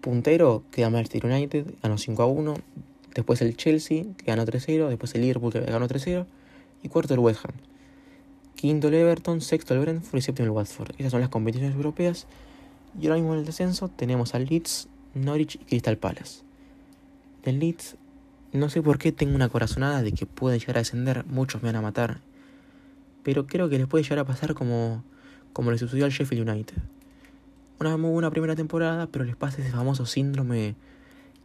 puntero 0.00 0.64
queda 0.70 0.90
Manchester 0.90 1.26
United, 1.26 1.66
ganó 1.82 1.98
5 1.98 2.22
a 2.22 2.26
1. 2.26 2.54
Después 3.14 3.40
el 3.42 3.56
Chelsea, 3.56 4.04
que 4.16 4.24
ganó 4.26 4.44
3-0. 4.44 4.88
Después 4.88 5.14
el 5.14 5.22
Liverpool, 5.22 5.52
que 5.52 5.60
ganó 5.60 5.88
3-0. 5.88 6.26
Y 6.82 6.88
cuarto 6.88 7.14
el 7.14 7.20
West 7.20 7.44
Ham. 7.44 7.54
Quinto 8.56 8.88
el 8.88 8.94
Everton, 8.94 9.40
sexto 9.40 9.74
el 9.74 9.80
Brentford 9.80 10.18
y 10.18 10.22
séptimo 10.22 10.46
el 10.46 10.50
Watford. 10.50 10.94
Esas 10.98 11.12
son 11.12 11.20
las 11.20 11.30
competiciones 11.30 11.76
europeas. 11.76 12.26
Y 13.00 13.06
ahora 13.06 13.16
mismo 13.16 13.34
en 13.34 13.40
el 13.40 13.46
descenso 13.46 13.88
tenemos 13.88 14.34
al 14.34 14.46
Leeds, 14.46 14.88
Norwich 15.14 15.56
y 15.56 15.64
Crystal 15.64 15.96
Palace. 15.98 16.40
Del 17.44 17.60
Leeds, 17.60 17.96
no 18.52 18.68
sé 18.68 18.82
por 18.82 18.98
qué 18.98 19.12
tengo 19.12 19.36
una 19.36 19.48
corazonada 19.48 20.02
de 20.02 20.12
que 20.12 20.26
pueden 20.26 20.58
llegar 20.58 20.78
a 20.78 20.80
descender. 20.80 21.24
Muchos 21.26 21.62
me 21.62 21.68
van 21.68 21.76
a 21.76 21.82
matar. 21.82 22.18
Pero 23.22 23.46
creo 23.46 23.68
que 23.68 23.78
les 23.78 23.86
puede 23.86 24.02
llegar 24.02 24.18
a 24.20 24.24
pasar 24.24 24.54
como, 24.54 25.04
como 25.52 25.70
le 25.70 25.78
sucedió 25.78 26.06
al 26.06 26.10
Sheffield 26.10 26.48
United 26.48 26.76
una 27.78 27.96
muy 27.96 28.10
buena 28.10 28.30
primera 28.30 28.56
temporada, 28.56 29.06
pero 29.06 29.24
les 29.24 29.36
pasa 29.36 29.60
ese 29.60 29.70
famoso 29.70 30.06
síndrome 30.06 30.74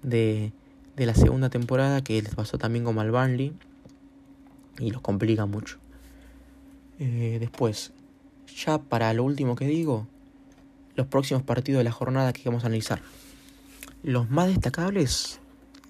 de, 0.02 0.54
de 0.95 1.06
la 1.06 1.13
segunda 1.13 1.50
temporada 1.50 2.02
que 2.04 2.21
les 2.21 2.36
pasó 2.36 2.58
también 2.58 2.86
como 2.86 3.02
al 3.02 3.12
Burnley 3.12 3.54
y 4.80 4.91
los 4.91 5.02
complica 5.02 5.45
mucho. 5.45 5.78
Eh, 7.03 7.37
después, 7.39 7.93
ya 8.55 8.77
para 8.77 9.11
lo 9.15 9.23
último 9.23 9.55
que 9.55 9.65
digo, 9.65 10.07
los 10.93 11.07
próximos 11.07 11.41
partidos 11.41 11.79
de 11.79 11.83
la 11.83 11.91
jornada 11.91 12.31
que 12.31 12.43
vamos 12.45 12.63
a 12.63 12.67
analizar. 12.67 13.01
Los 14.03 14.29
más 14.29 14.49
destacables 14.49 15.39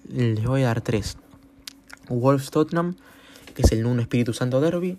les 0.08 0.42
voy 0.42 0.62
a 0.62 0.68
dar 0.68 0.80
tres. 0.80 1.18
Wolves 2.08 2.50
Tottenham, 2.50 2.96
que 3.54 3.60
es 3.60 3.72
el 3.72 3.82
Nuno 3.82 4.00
Espíritu 4.00 4.32
Santo 4.32 4.62
Derby. 4.62 4.96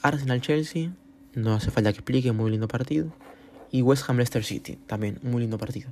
Arsenal 0.00 0.40
Chelsea, 0.40 0.90
no 1.34 1.52
hace 1.52 1.70
falta 1.70 1.92
que 1.92 1.98
explique, 1.98 2.32
muy 2.32 2.50
lindo 2.50 2.66
partido. 2.66 3.12
Y 3.70 3.82
West 3.82 4.08
Ham 4.08 4.16
Leicester 4.16 4.42
City, 4.42 4.78
también 4.86 5.18
muy 5.22 5.42
lindo 5.42 5.58
partido. 5.58 5.90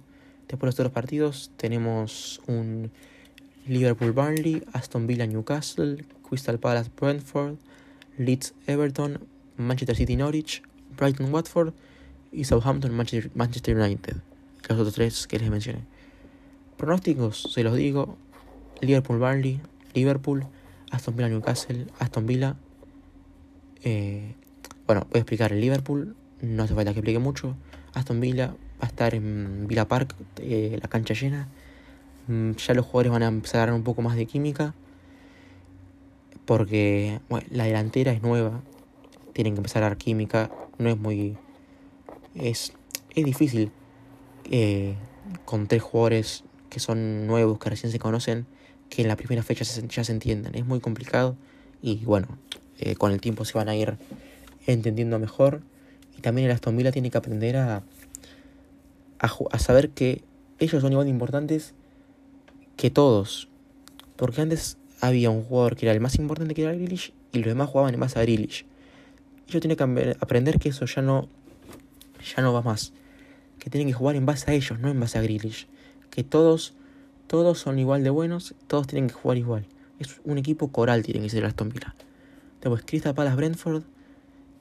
Después 0.48 0.60
de 0.60 0.66
los 0.68 0.74
otros 0.76 0.92
partidos 0.92 1.50
tenemos 1.58 2.40
un 2.46 2.90
Liverpool 3.66 4.12
Burnley, 4.12 4.64
Aston 4.72 5.06
Villa 5.06 5.26
Newcastle, 5.26 6.06
Crystal 6.26 6.58
Palace 6.58 6.90
Brentford, 6.98 7.58
Leeds 8.18 8.54
Everton, 8.66 9.20
Manchester 9.57 9.96
City 9.96 10.16
Norwich, 10.16 10.62
Brighton 10.96 11.33
Watford 11.33 11.72
y 12.33 12.44
Southampton 12.44 12.92
Manchester 12.94 13.76
United. 13.76 14.16
Los 14.68 14.78
otros 14.78 14.94
tres 14.94 15.26
que 15.26 15.38
les 15.38 15.50
mencioné. 15.50 15.81
Pronósticos, 16.76 17.42
se 17.52 17.62
los 17.62 17.74
digo. 17.76 18.18
Liverpool 18.81 19.18
Burnley, 19.18 19.61
Liverpool, 19.94 20.46
Aston 20.90 21.16
Villa 21.16 21.28
Newcastle, 21.28 21.87
Aston 21.98 22.26
Villa. 22.26 22.57
Eh, 23.83 24.35
bueno, 24.87 25.07
voy 25.11 25.18
a 25.18 25.18
explicar 25.18 25.52
el 25.52 25.61
Liverpool, 25.61 26.14
no 26.40 26.62
hace 26.62 26.74
falta 26.74 26.92
que 26.92 27.00
explique 27.00 27.18
mucho. 27.18 27.57
Aston 27.94 28.20
Villa 28.20 28.54
va 28.81 28.87
a 28.87 28.87
estar 28.87 29.14
en 29.14 29.66
Villa 29.66 29.88
Park, 29.88 30.14
eh, 30.38 30.78
la 30.81 30.88
cancha 30.88 31.14
llena. 31.14 31.48
Mm, 32.28 32.52
ya 32.52 32.74
los 32.74 32.87
jugadores 32.87 33.12
van 33.12 33.22
a 33.22 33.26
empezar 33.26 33.62
a 33.62 33.66
dar 33.66 33.74
un 33.74 33.83
poco 33.83 34.02
más 34.02 34.16
de 34.16 34.26
química. 34.26 34.74
Porque 36.48 37.20
la 37.50 37.64
delantera 37.64 38.11
es 38.11 38.22
nueva. 38.22 38.62
Tienen 39.34 39.52
que 39.52 39.58
empezar 39.58 39.82
a 39.82 39.90
dar 39.90 39.98
química. 39.98 40.50
No 40.78 40.88
es 40.88 40.96
muy. 40.96 41.37
Es, 42.34 42.72
es 43.14 43.24
difícil 43.26 43.70
eh, 44.50 44.94
con 45.44 45.66
tres 45.66 45.82
jugadores 45.82 46.44
que 46.70 46.80
son 46.80 47.26
nuevos, 47.26 47.58
que 47.58 47.68
recién 47.68 47.92
se 47.92 47.98
conocen, 47.98 48.46
que 48.88 49.02
en 49.02 49.08
la 49.08 49.16
primera 49.16 49.42
fecha 49.42 49.62
ya 49.62 50.04
se 50.04 50.12
entiendan. 50.12 50.54
Es 50.54 50.64
muy 50.64 50.80
complicado 50.80 51.37
y 51.82 52.02
bueno, 52.06 52.38
eh, 52.78 52.94
con 52.94 53.12
el 53.12 53.20
tiempo 53.20 53.44
se 53.44 53.58
van 53.58 53.68
a 53.68 53.76
ir 53.76 53.98
entendiendo 54.66 55.18
mejor. 55.18 55.61
Y 56.16 56.22
también 56.22 56.46
el 56.46 56.54
Aston 56.54 56.78
Villa 56.78 56.92
tiene 56.92 57.11
que 57.11 57.18
aprender 57.18 57.58
a, 57.58 57.82
a 59.18 59.58
saber 59.58 59.90
que 59.90 60.24
ellos 60.61 60.80
son 60.80 60.92
igual 60.92 61.04
de 61.04 61.11
importantes 61.11 61.74
que 62.78 62.88
todos. 62.88 63.50
Porque 64.16 64.40
antes 64.40 64.78
había 65.00 65.30
un 65.30 65.42
jugador 65.42 65.76
que 65.76 65.87
era 65.87 65.92
el 65.92 66.00
más 66.00 66.18
importante 66.18 66.54
que 66.54 66.62
era 66.62 66.72
Grealish 66.72 67.12
y 67.32 67.38
los 67.38 67.48
demás 67.48 67.68
jugaban 67.68 67.94
en 67.94 68.00
base 68.00 68.18
a 68.18 68.22
Grealish. 68.22 68.66
Ellos 69.48 69.61
tienen 69.61 69.76
que 69.76 70.16
aprender 70.20 70.58
que 70.58 70.68
eso 70.70 70.84
ya 70.84 71.02
no, 71.02 71.28
ya 72.37 72.42
no 72.42 72.52
va 72.52 72.62
más. 72.62 72.92
Que 73.58 73.70
tienen 73.70 73.88
que 73.88 73.94
jugar 73.94 74.16
en 74.16 74.26
base 74.26 74.50
a 74.50 74.54
ellos, 74.54 74.78
no 74.78 74.88
en 74.88 75.00
base 75.00 75.18
a 75.18 75.22
Grealish. 75.22 75.66
Que 76.11 76.22
todos, 76.24 76.74
todos 77.26 77.58
son 77.58 77.78
igual 77.78 78.04
de 78.04 78.11
buenos, 78.11 78.54
todos 78.66 78.87
tienen 78.87 79.08
que 79.08 79.14
jugar 79.14 79.38
igual. 79.38 79.66
Es 79.98 80.20
un 80.24 80.38
equipo 80.38 80.68
coral, 80.68 81.02
tiene 81.02 81.20
que 81.20 81.30
ser 81.30 81.44
Aston 81.44 81.70
Villa. 81.70 81.94
Después, 82.61 82.82
Crystal 82.84 83.14
Palace 83.14 83.37
Brentford. 83.37 83.82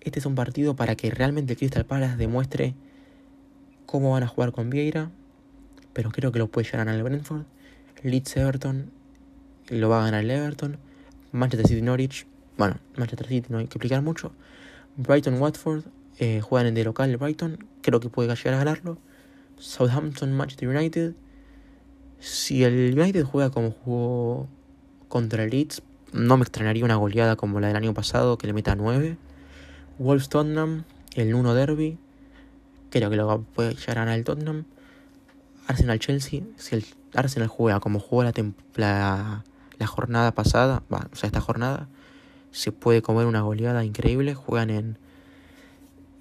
Este 0.01 0.19
es 0.19 0.25
un 0.25 0.35
partido 0.35 0.75
para 0.75 0.95
que 0.95 1.09
realmente 1.11 1.55
Crystal 1.55 1.85
Palace 1.85 2.15
demuestre 2.15 2.75
cómo 3.85 4.11
van 4.11 4.23
a 4.23 4.27
jugar 4.27 4.51
con 4.51 4.69
Vieira. 4.69 5.11
Pero 5.93 6.11
creo 6.11 6.31
que 6.31 6.39
lo 6.39 6.47
puede 6.47 6.65
llegar 6.65 6.81
a 6.81 6.85
ganar 6.85 6.99
el 6.99 7.03
Brentford. 7.03 7.43
Leeds 8.03 8.37
Everton 8.37 8.91
lo 9.69 9.89
va 9.89 10.01
a 10.01 10.05
ganar 10.05 10.23
el 10.23 10.31
Everton. 10.31 10.77
Manchester 11.31 11.67
City 11.67 11.81
Norwich, 11.81 12.25
bueno, 12.57 12.77
Manchester 12.95 13.27
City 13.27 13.47
no 13.49 13.57
hay 13.59 13.65
que 13.65 13.77
explicar 13.77 14.01
mucho. 14.01 14.31
Brighton 14.95 15.39
Watford 15.41 15.83
eh, 16.19 16.41
juegan 16.41 16.67
en 16.67 16.73
de 16.73 16.83
local 16.83 17.09
el 17.09 17.17
Brighton, 17.17 17.65
creo 17.81 17.99
que 17.99 18.09
puede 18.09 18.33
llegar 18.35 18.55
a 18.55 18.57
ganarlo. 18.57 18.97
Southampton 19.59 20.33
Manchester 20.33 20.69
United. 20.69 21.13
Si 22.19 22.63
el 22.63 22.97
United 22.97 23.23
juega 23.23 23.51
como 23.51 23.71
jugó 23.71 24.47
contra 25.07 25.43
el 25.43 25.51
Leeds, 25.51 25.83
no 26.13 26.37
me 26.37 26.43
extrañaría 26.43 26.85
una 26.85 26.95
goleada 26.95 27.35
como 27.35 27.59
la 27.59 27.67
del 27.67 27.75
año 27.75 27.93
pasado 27.93 28.37
que 28.37 28.47
le 28.47 28.53
meta 28.53 28.75
9. 28.75 29.17
Wolves 29.99 30.29
Tottenham, 30.29 30.83
el 31.13 31.33
1 31.33 31.53
Derby, 31.53 31.97
creo 32.89 33.09
que 33.09 33.15
lo 33.15 33.41
puede 33.41 33.75
llegar 33.75 33.99
a 33.99 34.01
ganar 34.01 34.17
el 34.17 34.23
Tottenham. 34.23 34.65
Arsenal 35.67 35.99
Chelsea, 35.99 36.41
si 36.55 36.75
el 36.75 36.85
Arsenal 37.13 37.49
juega 37.49 37.79
como 37.79 37.99
jugó 37.99 38.23
la, 38.23 38.33
la, 38.75 39.43
la 39.79 39.87
jornada 39.87 40.31
pasada, 40.33 40.83
o 40.89 41.15
sea, 41.15 41.27
esta 41.27 41.41
jornada, 41.41 41.87
se 42.51 42.71
puede 42.71 43.01
comer 43.01 43.25
una 43.25 43.41
goleada 43.41 43.85
increíble. 43.85 44.33
Juegan 44.33 44.69
en, 44.69 44.97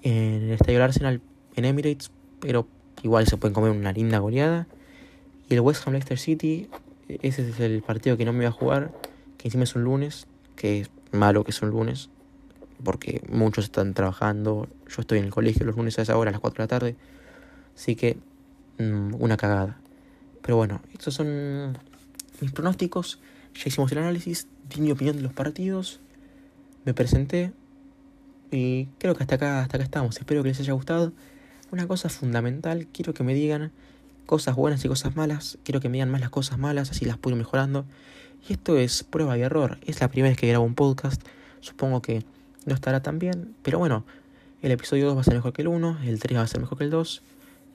en 0.03 0.43
el 0.43 0.51
estadio 0.51 0.83
Arsenal 0.83 1.21
en 1.55 1.65
Emirates, 1.65 2.11
pero 2.39 2.67
igual 3.03 3.27
se 3.27 3.37
pueden 3.37 3.53
comer 3.53 3.71
una 3.71 3.91
linda 3.91 4.19
goleada. 4.19 4.67
Y 5.49 5.53
el 5.53 5.61
West 5.61 5.87
Ham 5.87 5.93
Leicester 5.93 6.19
City, 6.19 6.69
ese 7.07 7.49
es 7.49 7.59
el 7.59 7.81
partido 7.81 8.17
que 8.17 8.25
no 8.25 8.33
me 8.33 8.39
voy 8.39 8.47
a 8.47 8.51
jugar, 8.51 8.91
que 9.37 9.47
encima 9.47 9.63
es 9.63 9.75
un 9.75 9.83
lunes, 9.83 10.27
que 10.55 10.81
es 10.81 10.91
malo 11.11 11.43
que 11.43 11.51
es 11.51 11.61
un 11.61 11.69
lunes, 11.69 12.09
porque 12.83 13.21
muchos 13.29 13.65
están 13.65 13.93
trabajando. 13.93 14.67
Yo 14.87 15.01
estoy 15.01 15.19
en 15.19 15.25
el 15.25 15.31
colegio 15.31 15.65
los 15.65 15.77
lunes 15.77 15.97
a 15.99 16.01
esa 16.01 16.17
hora, 16.17 16.29
a 16.29 16.33
las 16.33 16.41
4 16.41 16.57
de 16.57 16.63
la 16.63 16.67
tarde. 16.67 16.95
Así 17.75 17.95
que 17.95 18.17
Mm, 18.77 19.15
una 19.19 19.37
cagada. 19.37 19.77
Pero 20.41 20.57
bueno, 20.57 20.81
estos 20.93 21.15
son 21.15 21.77
mis 22.41 22.51
pronósticos. 22.51 23.19
Ya 23.57 23.63
hicimos 23.65 23.91
el 23.91 23.97
análisis, 23.97 24.47
di 24.69 24.81
mi 24.81 24.91
opinión 24.91 25.15
de 25.15 25.23
los 25.23 25.33
partidos, 25.33 25.99
me 26.85 26.93
presenté 26.93 27.53
y 28.51 28.85
creo 28.99 29.15
que 29.15 29.23
hasta 29.23 29.35
acá, 29.35 29.61
hasta 29.61 29.77
acá 29.77 29.83
estamos. 29.83 30.17
Espero 30.17 30.43
que 30.43 30.49
les 30.49 30.59
haya 30.59 30.73
gustado. 30.73 31.11
Una 31.71 31.87
cosa 31.87 32.07
fundamental, 32.09 32.87
quiero 32.93 33.13
que 33.13 33.23
me 33.23 33.33
digan 33.33 33.71
cosas 34.27 34.55
buenas 34.55 34.85
y 34.85 34.87
cosas 34.87 35.15
malas. 35.15 35.57
Quiero 35.63 35.81
que 35.81 35.89
me 35.89 35.93
digan 35.93 36.11
más 36.11 36.21
las 36.21 36.29
cosas 36.29 36.59
malas, 36.59 36.91
así 36.91 37.03
las 37.05 37.17
puedo 37.17 37.35
ir 37.35 37.39
mejorando. 37.39 37.85
Y 38.47 38.53
esto 38.53 38.77
es 38.77 39.03
prueba 39.03 39.37
y 39.37 39.41
error. 39.41 39.79
Es 39.85 40.01
la 40.01 40.07
primera 40.07 40.29
vez 40.29 40.37
que 40.37 40.47
grabo 40.47 40.63
un 40.63 40.75
podcast. 40.75 41.21
Supongo 41.59 42.01
que 42.01 42.23
no 42.65 42.75
estará 42.75 43.01
tan 43.01 43.17
bien. 43.17 43.55
Pero 43.63 43.79
bueno, 43.79 44.05
el 44.61 44.71
episodio 44.71 45.07
2 45.07 45.17
va 45.17 45.21
a 45.21 45.23
ser 45.23 45.33
mejor 45.33 45.53
que 45.53 45.63
el 45.63 45.67
1, 45.67 45.99
el 46.05 46.19
3 46.19 46.37
va 46.37 46.43
a 46.43 46.47
ser 46.47 46.61
mejor 46.61 46.77
que 46.77 46.83
el 46.83 46.91
2. 46.91 47.23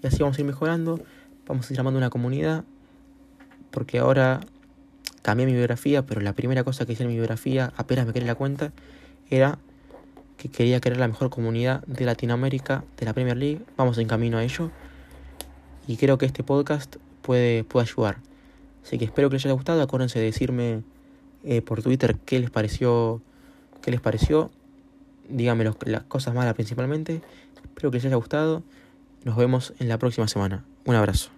Y 0.03 0.07
así 0.07 0.18
vamos 0.23 0.38
a 0.38 0.40
ir 0.40 0.47
mejorando. 0.47 1.01
Vamos 1.47 1.68
a 1.68 1.73
ir 1.73 1.77
llamando 1.77 1.99
una 1.99 2.09
comunidad. 2.09 2.64
Porque 3.71 3.99
ahora 3.99 4.40
cambié 5.22 5.46
mi 5.46 5.52
biografía, 5.52 6.04
pero 6.04 6.20
la 6.20 6.32
primera 6.35 6.64
cosa 6.64 6.85
que 6.85 6.92
hice 6.92 7.04
en 7.04 7.08
mi 7.08 7.14
biografía, 7.14 7.72
apenas 7.76 8.06
me 8.06 8.12
creé 8.12 8.26
la 8.26 8.35
cuenta, 8.35 8.72
era 9.30 9.58
que 10.37 10.48
quería 10.48 10.80
crear 10.80 10.98
la 10.98 11.08
mejor 11.08 11.30
comunidad 11.30 11.85
de 11.87 12.04
Latinoamérica, 12.04 12.85
de 12.98 13.06
la 13.06 13.12
Premier 13.12 13.37
League. 13.37 13.61
Vamos 13.76 13.98
en 13.98 14.08
camino 14.08 14.38
a 14.38 14.44
ello. 14.44 14.70
Y 15.87 15.96
creo 15.96 16.18
que 16.18 16.26
este 16.26 16.42
podcast 16.42 16.96
puede, 17.22 17.64
puede 17.64 17.87
ayudar. 17.88 18.18
Así 18.85 18.98
que 18.98 19.04
espero 19.04 19.30
que 19.30 19.37
les 19.37 19.44
haya 19.44 19.54
gustado. 19.54 19.82
Acuérdense 19.82 20.18
de 20.18 20.26
decirme 20.26 20.82
eh, 21.44 21.62
por 21.62 21.82
Twitter 21.82 22.16
qué 22.24 22.40
les 22.40 22.50
pareció. 22.50 23.22
Qué 23.82 23.90
les 23.90 24.00
pareció. 24.00 24.50
Díganme 25.28 25.64
las 25.87 26.02
cosas 26.04 26.35
malas 26.35 26.54
principalmente. 26.54 27.22
Espero 27.62 27.90
que 27.90 27.98
les 27.98 28.04
haya 28.04 28.16
gustado. 28.16 28.62
Nos 29.24 29.37
vemos 29.37 29.72
en 29.78 29.88
la 29.88 29.98
próxima 29.98 30.26
semana. 30.28 30.64
Un 30.85 30.96
abrazo. 30.96 31.32